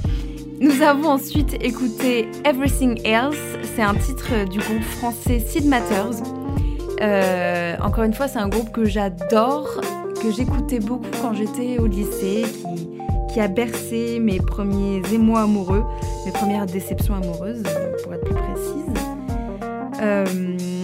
Nous 0.61 0.81
avons 0.81 1.09
ensuite 1.09 1.61
écouté 1.61 2.29
Everything 2.45 2.97
Else. 3.05 3.35
C'est 3.75 3.81
un 3.81 3.93
titre 3.95 4.49
du 4.49 4.59
groupe 4.59 4.83
français 4.83 5.39
Sid 5.39 5.65
Matters. 5.65 6.23
Euh, 7.01 7.75
encore 7.81 8.05
une 8.05 8.13
fois, 8.13 8.29
c'est 8.29 8.39
un 8.39 8.47
groupe 8.47 8.71
que 8.71 8.85
j'adore, 8.85 9.81
que 10.21 10.31
j'écoutais 10.31 10.79
beaucoup 10.79 11.11
quand 11.21 11.33
j'étais 11.33 11.77
au 11.77 11.87
lycée, 11.87 12.45
qui, 12.53 12.87
qui 13.33 13.41
a 13.41 13.49
bercé 13.49 14.19
mes 14.21 14.37
premiers 14.37 15.01
émois 15.11 15.41
amoureux, 15.41 15.83
mes 16.25 16.31
premières 16.31 16.67
déceptions 16.67 17.15
amoureuses, 17.15 17.63
pour 18.01 18.13
être 18.13 18.23
plus 18.23 18.33
précise. 18.33 19.03
Euh, 20.01 20.25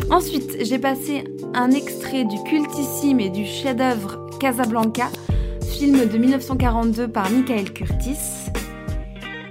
ensuite, 0.10 0.58
j'ai 0.62 0.80
passé 0.80 1.24
un 1.54 1.72
extrait 1.72 2.26
du 2.26 2.38
cultissime 2.44 3.20
et 3.20 3.30
du 3.30 3.46
chef-d'œuvre 3.46 4.30
Casablanca, 4.40 5.10
film 5.62 6.08
de 6.08 6.18
1942 6.18 7.08
par 7.08 7.30
Michael 7.30 7.72
Curtis 7.74 8.18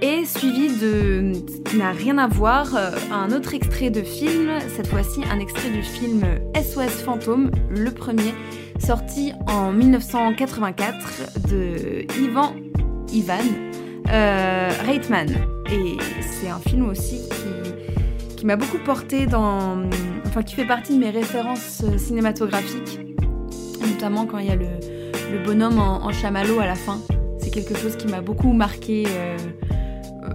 et 0.01 0.25
suivi 0.25 0.69
de 0.79 1.33
qui 1.65 1.77
n'a 1.77 1.91
rien 1.91 2.17
à 2.17 2.27
voir 2.27 2.73
euh, 2.75 2.91
un 3.11 3.31
autre 3.33 3.53
extrait 3.53 3.89
de 3.89 4.01
film 4.01 4.49
cette 4.73 4.87
fois-ci 4.87 5.21
un 5.29 5.39
extrait 5.39 5.69
du 5.69 5.83
film 5.83 6.21
SOS 6.55 7.03
fantôme 7.03 7.51
le 7.69 7.91
premier 7.91 8.33
sorti 8.79 9.33
en 9.47 9.73
1984 9.73 11.49
de 11.49 12.05
Ivan 12.21 12.55
Ivan 13.11 13.43
euh, 14.11 14.69
Reitman. 14.85 15.29
Et 15.71 15.97
c'est 16.21 16.49
un 16.49 16.59
film 16.59 16.87
aussi 16.87 17.17
qui 17.29 17.98
qui 18.39 18.45
m'a 18.45 18.55
beaucoup 18.55 18.77
porté 18.77 19.25
dans 19.25 19.83
enfin 20.25 20.43
qui 20.43 20.55
fait 20.55 20.65
partie 20.65 20.93
de 20.93 20.99
mes 20.99 21.09
références 21.09 21.83
euh, 21.83 21.97
cinématographiques 21.97 22.97
notamment 23.81 24.25
quand 24.25 24.37
il 24.37 24.45
y 24.45 24.49
a 24.49 24.55
le, 24.55 25.43
bonhomme 25.43 25.77
en, 25.77 26.05
en 26.05 26.11
chamallow 26.13 26.57
à 26.61 26.65
la 26.65 26.75
fin 26.75 27.01
c'est 27.37 27.49
quelque 27.49 27.75
chose 27.75 27.97
qui 27.97 28.07
m'a 28.07 28.21
beaucoup 28.21 28.53
marqué 28.53 29.03
euh, 29.07 29.37
euh, 30.23 30.29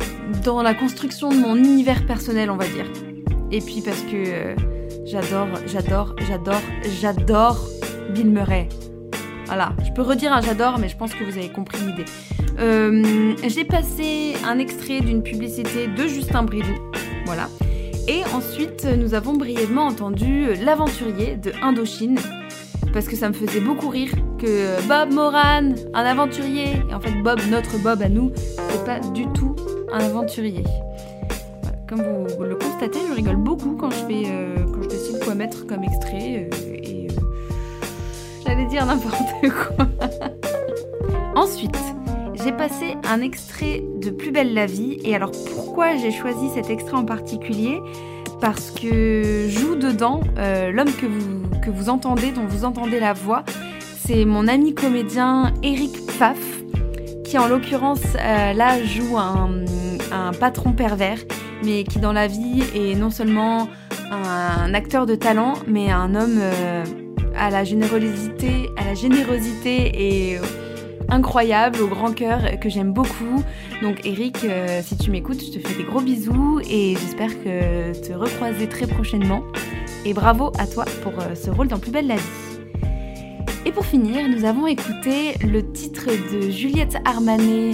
dans 0.44 0.60
la 0.60 0.74
construction 0.74 1.30
de 1.30 1.36
mon 1.36 1.56
univers 1.56 2.04
personnel, 2.06 2.50
on 2.50 2.56
va 2.56 2.66
dire. 2.66 2.86
Et 3.52 3.60
puis 3.60 3.82
parce 3.84 4.00
que 4.02 4.54
j'adore, 5.04 5.48
j'adore, 5.66 6.16
j'adore, 6.26 6.62
j'adore 7.00 7.58
Bill 8.10 8.30
Murray. 8.30 8.68
Voilà, 9.46 9.72
je 9.84 9.92
peux 9.92 10.02
redire 10.02 10.32
un 10.32 10.40
j'adore, 10.40 10.78
mais 10.78 10.88
je 10.88 10.96
pense 10.96 11.14
que 11.14 11.22
vous 11.24 11.36
avez 11.38 11.50
compris 11.50 11.78
l'idée. 11.86 12.06
J'ai 13.48 13.64
passé 13.64 14.34
un 14.46 14.58
extrait 14.58 15.00
d'une 15.00 15.22
publicité 15.22 15.86
de 15.86 16.06
Justin 16.08 16.44
Bridou, 16.44 16.74
voilà. 17.26 17.48
Et 18.06 18.22
ensuite, 18.34 18.84
nous 18.84 19.14
avons 19.14 19.32
brièvement 19.32 19.86
entendu 19.86 20.54
L'aventurier 20.62 21.36
de 21.36 21.52
Indochine, 21.62 22.18
parce 22.92 23.06
que 23.06 23.16
ça 23.16 23.28
me 23.28 23.34
faisait 23.34 23.60
beaucoup 23.60 23.88
rire 23.88 24.10
que 24.38 24.86
Bob 24.86 25.12
Moran, 25.12 25.72
un 25.94 26.04
aventurier, 26.04 26.82
et 26.90 26.94
en 26.94 27.00
fait 27.00 27.12
Bob, 27.22 27.40
notre 27.50 27.78
Bob 27.78 28.02
à 28.02 28.10
nous, 28.10 28.30
c'est 28.36 28.84
pas 28.84 29.00
du 29.00 29.26
tout 29.28 29.56
un 29.90 30.00
aventurier. 30.00 30.64
Comme 31.88 32.02
vous, 32.02 32.26
vous 32.36 32.44
le 32.44 32.56
constatez, 32.56 32.98
je 33.08 33.14
rigole 33.14 33.36
beaucoup 33.36 33.76
quand 33.76 33.90
je 33.90 33.96
fais, 34.06 34.22
euh, 34.26 34.56
quand 34.66 34.82
je 34.82 34.88
décide 34.88 35.24
quoi 35.24 35.34
mettre 35.34 35.66
comme 35.66 35.84
extrait, 35.84 36.48
euh, 36.52 36.74
et 36.82 37.08
euh, 37.10 37.20
j'allais 38.46 38.66
dire 38.66 38.84
n'importe 38.84 39.16
quoi. 39.42 39.86
Ensuite, 41.34 41.76
j'ai 42.44 42.52
passé 42.52 42.96
un 43.08 43.22
extrait 43.22 43.82
de 44.02 44.10
Plus 44.10 44.30
belle 44.30 44.52
la 44.52 44.66
vie, 44.66 44.98
et 45.02 45.14
alors 45.14 45.30
pourquoi 45.54 45.96
j'ai 45.96 46.10
choisi 46.10 46.50
cet 46.54 46.68
extrait 46.68 46.96
en 46.96 47.04
particulier? 47.04 47.80
Parce 48.38 48.70
que 48.70 49.46
joue 49.48 49.76
dedans 49.76 50.20
euh, 50.36 50.70
l'homme 50.70 50.92
que 50.92 51.06
vous, 51.06 51.60
que 51.64 51.70
vous 51.70 51.88
entendez, 51.88 52.32
dont 52.32 52.44
vous 52.46 52.66
entendez 52.66 53.00
la 53.00 53.14
voix. 53.14 53.44
C'est 54.04 54.26
mon 54.26 54.46
ami 54.46 54.74
comédien 54.74 55.54
Eric 55.62 56.06
Pfaff, 56.06 56.38
qui 57.24 57.38
en 57.38 57.48
l'occurrence 57.48 58.02
euh, 58.20 58.52
là 58.52 58.82
joue 58.84 59.16
un, 59.16 59.64
patron 60.38 60.72
pervers, 60.72 61.18
mais 61.64 61.84
qui 61.84 61.98
dans 61.98 62.12
la 62.12 62.26
vie 62.26 62.62
est 62.74 62.94
non 62.94 63.10
seulement 63.10 63.68
un 64.12 64.74
acteur 64.74 65.06
de 65.06 65.14
talent, 65.14 65.54
mais 65.66 65.90
un 65.90 66.14
homme 66.14 66.38
euh, 66.38 66.84
à 67.36 67.50
la 67.50 67.64
générosité, 67.64 68.68
à 68.76 68.84
la 68.84 68.94
générosité 68.94 69.92
et 69.94 70.38
incroyable, 71.08 71.80
au 71.80 71.88
grand 71.88 72.12
cœur, 72.12 72.40
que 72.60 72.68
j'aime 72.68 72.92
beaucoup. 72.92 73.42
Donc 73.82 74.04
Eric, 74.04 74.44
euh, 74.44 74.80
si 74.82 74.96
tu 74.96 75.10
m'écoutes, 75.10 75.42
je 75.44 75.58
te 75.58 75.66
fais 75.66 75.74
des 75.74 75.84
gros 75.84 76.00
bisous 76.00 76.60
et 76.68 76.96
j'espère 76.96 77.30
que 77.42 77.92
te 78.00 78.12
recroiser 78.12 78.68
très 78.68 78.86
prochainement. 78.86 79.42
Et 80.04 80.12
bravo 80.12 80.52
à 80.58 80.66
toi 80.66 80.84
pour 81.02 81.12
euh, 81.20 81.34
ce 81.34 81.50
rôle 81.50 81.68
dans 81.68 81.78
Plus 81.78 81.90
belle 81.90 82.06
la 82.06 82.16
vie. 82.16 82.22
Et 83.66 83.72
pour 83.72 83.86
finir, 83.86 84.28
nous 84.28 84.44
avons 84.44 84.66
écouté 84.66 85.34
le 85.42 85.72
titre 85.72 86.06
de 86.32 86.50
Juliette 86.50 86.96
Armanet, 87.04 87.72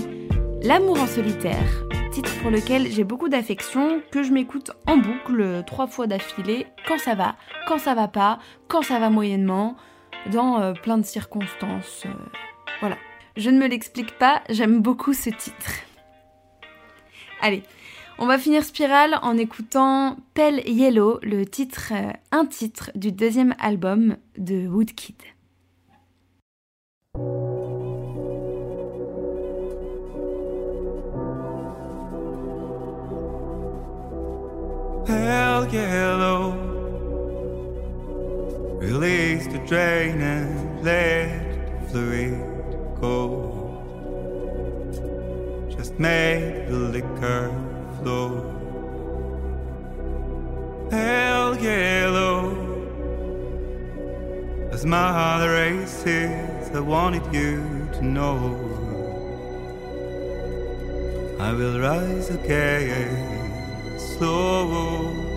L'amour 0.62 1.00
en 1.00 1.06
solitaire, 1.06 1.84
titre 2.12 2.30
pour 2.42 2.50
lequel 2.50 2.90
j'ai 2.90 3.02
beaucoup 3.02 3.28
d'affection, 3.28 4.02
que 4.10 4.22
je 4.22 4.30
m'écoute 4.30 4.70
en 4.86 4.98
boucle 4.98 5.62
trois 5.66 5.86
fois 5.86 6.06
d'affilée, 6.06 6.66
quand 6.86 6.98
ça 6.98 7.14
va, 7.14 7.36
quand 7.66 7.78
ça 7.78 7.94
va 7.94 8.08
pas, 8.08 8.38
quand 8.68 8.82
ça 8.82 8.98
va 8.98 9.08
moyennement, 9.10 9.76
dans 10.30 10.60
euh, 10.60 10.72
plein 10.74 10.98
de 10.98 11.04
circonstances. 11.04 12.04
euh, 12.06 12.10
voilà. 12.80 12.96
Je 13.40 13.48
ne 13.48 13.58
me 13.58 13.66
l'explique 13.66 14.18
pas, 14.18 14.42
j'aime 14.50 14.82
beaucoup 14.82 15.14
ce 15.14 15.30
titre. 15.30 15.72
Allez, 17.40 17.62
on 18.18 18.26
va 18.26 18.36
finir 18.36 18.62
Spirale 18.62 19.18
en 19.22 19.38
écoutant 19.38 20.18
Pale 20.34 20.60
Yellow, 20.68 21.18
le 21.22 21.46
titre, 21.46 21.92
euh, 21.92 22.12
un 22.32 22.44
titre 22.44 22.90
du 22.94 23.12
deuxième 23.12 23.54
album 23.58 24.18
de 24.36 24.68
Woodkid. 24.68 25.16
pale 35.06 35.72
yellow. 35.72 36.52
Release 38.82 39.46
the 39.46 39.58
drain 39.66 40.20
and 40.20 40.84
let 40.84 41.50
Just 45.70 45.98
make 45.98 46.68
the 46.68 46.76
liquor 46.76 47.50
flow. 48.02 48.28
Pale 50.90 51.56
yellow. 51.58 52.40
As 54.70 54.84
my 54.84 55.12
heart 55.12 55.48
races, 55.48 56.70
I 56.74 56.80
wanted 56.80 57.24
you 57.32 57.88
to 57.94 58.02
know. 58.04 58.36
I 61.38 61.52
will 61.54 61.80
rise 61.80 62.28
again 62.28 63.40
slow. 63.98 65.29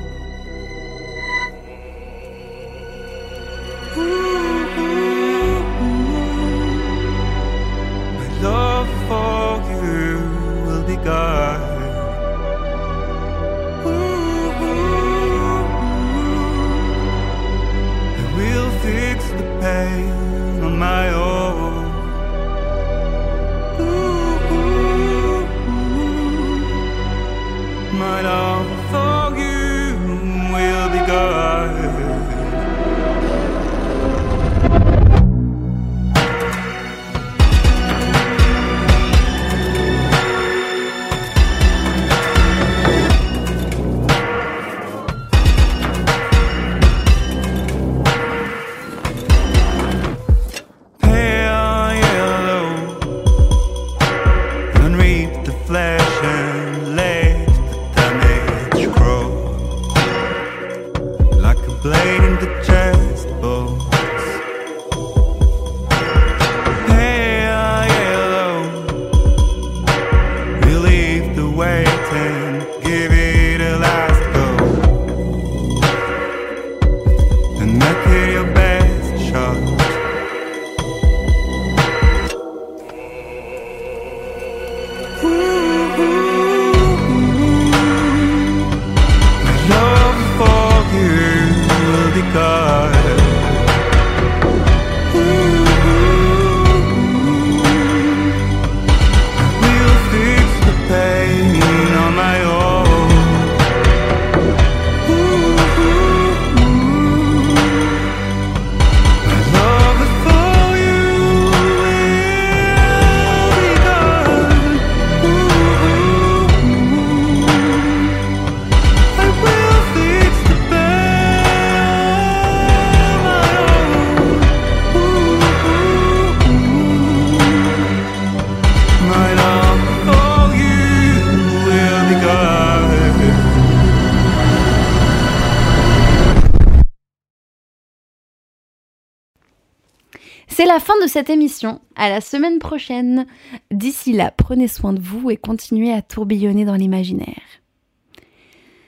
Cette 141.13 141.29
émission. 141.29 141.79
À 141.95 142.09
la 142.09 142.21
semaine 142.21 142.57
prochaine. 142.57 143.27
D'ici 143.69 144.13
là, 144.13 144.33
prenez 144.35 144.67
soin 144.67 144.93
de 144.93 144.99
vous 144.99 145.29
et 145.29 145.37
continuez 145.37 145.93
à 145.93 146.01
tourbillonner 146.01 146.65
dans 146.65 146.73
l'imaginaire. 146.73 147.43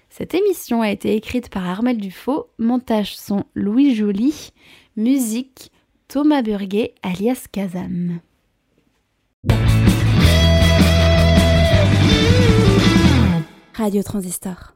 Cette 0.09 0.34
émission 0.34 0.82
a 0.82 0.89
été 0.89 1.15
écrite 1.15 1.49
par 1.49 1.67
Armel 1.67 1.97
Dufaux, 1.97 2.47
montage 2.57 3.15
son 3.15 3.43
Louis 3.53 3.93
Joly, 3.93 4.53
musique 4.97 5.71
Thomas 6.07 6.41
Burguet 6.41 6.95
alias 7.03 7.45
Kazam. 7.51 8.19
Radio 13.76 14.01
Transistor. 14.01 14.74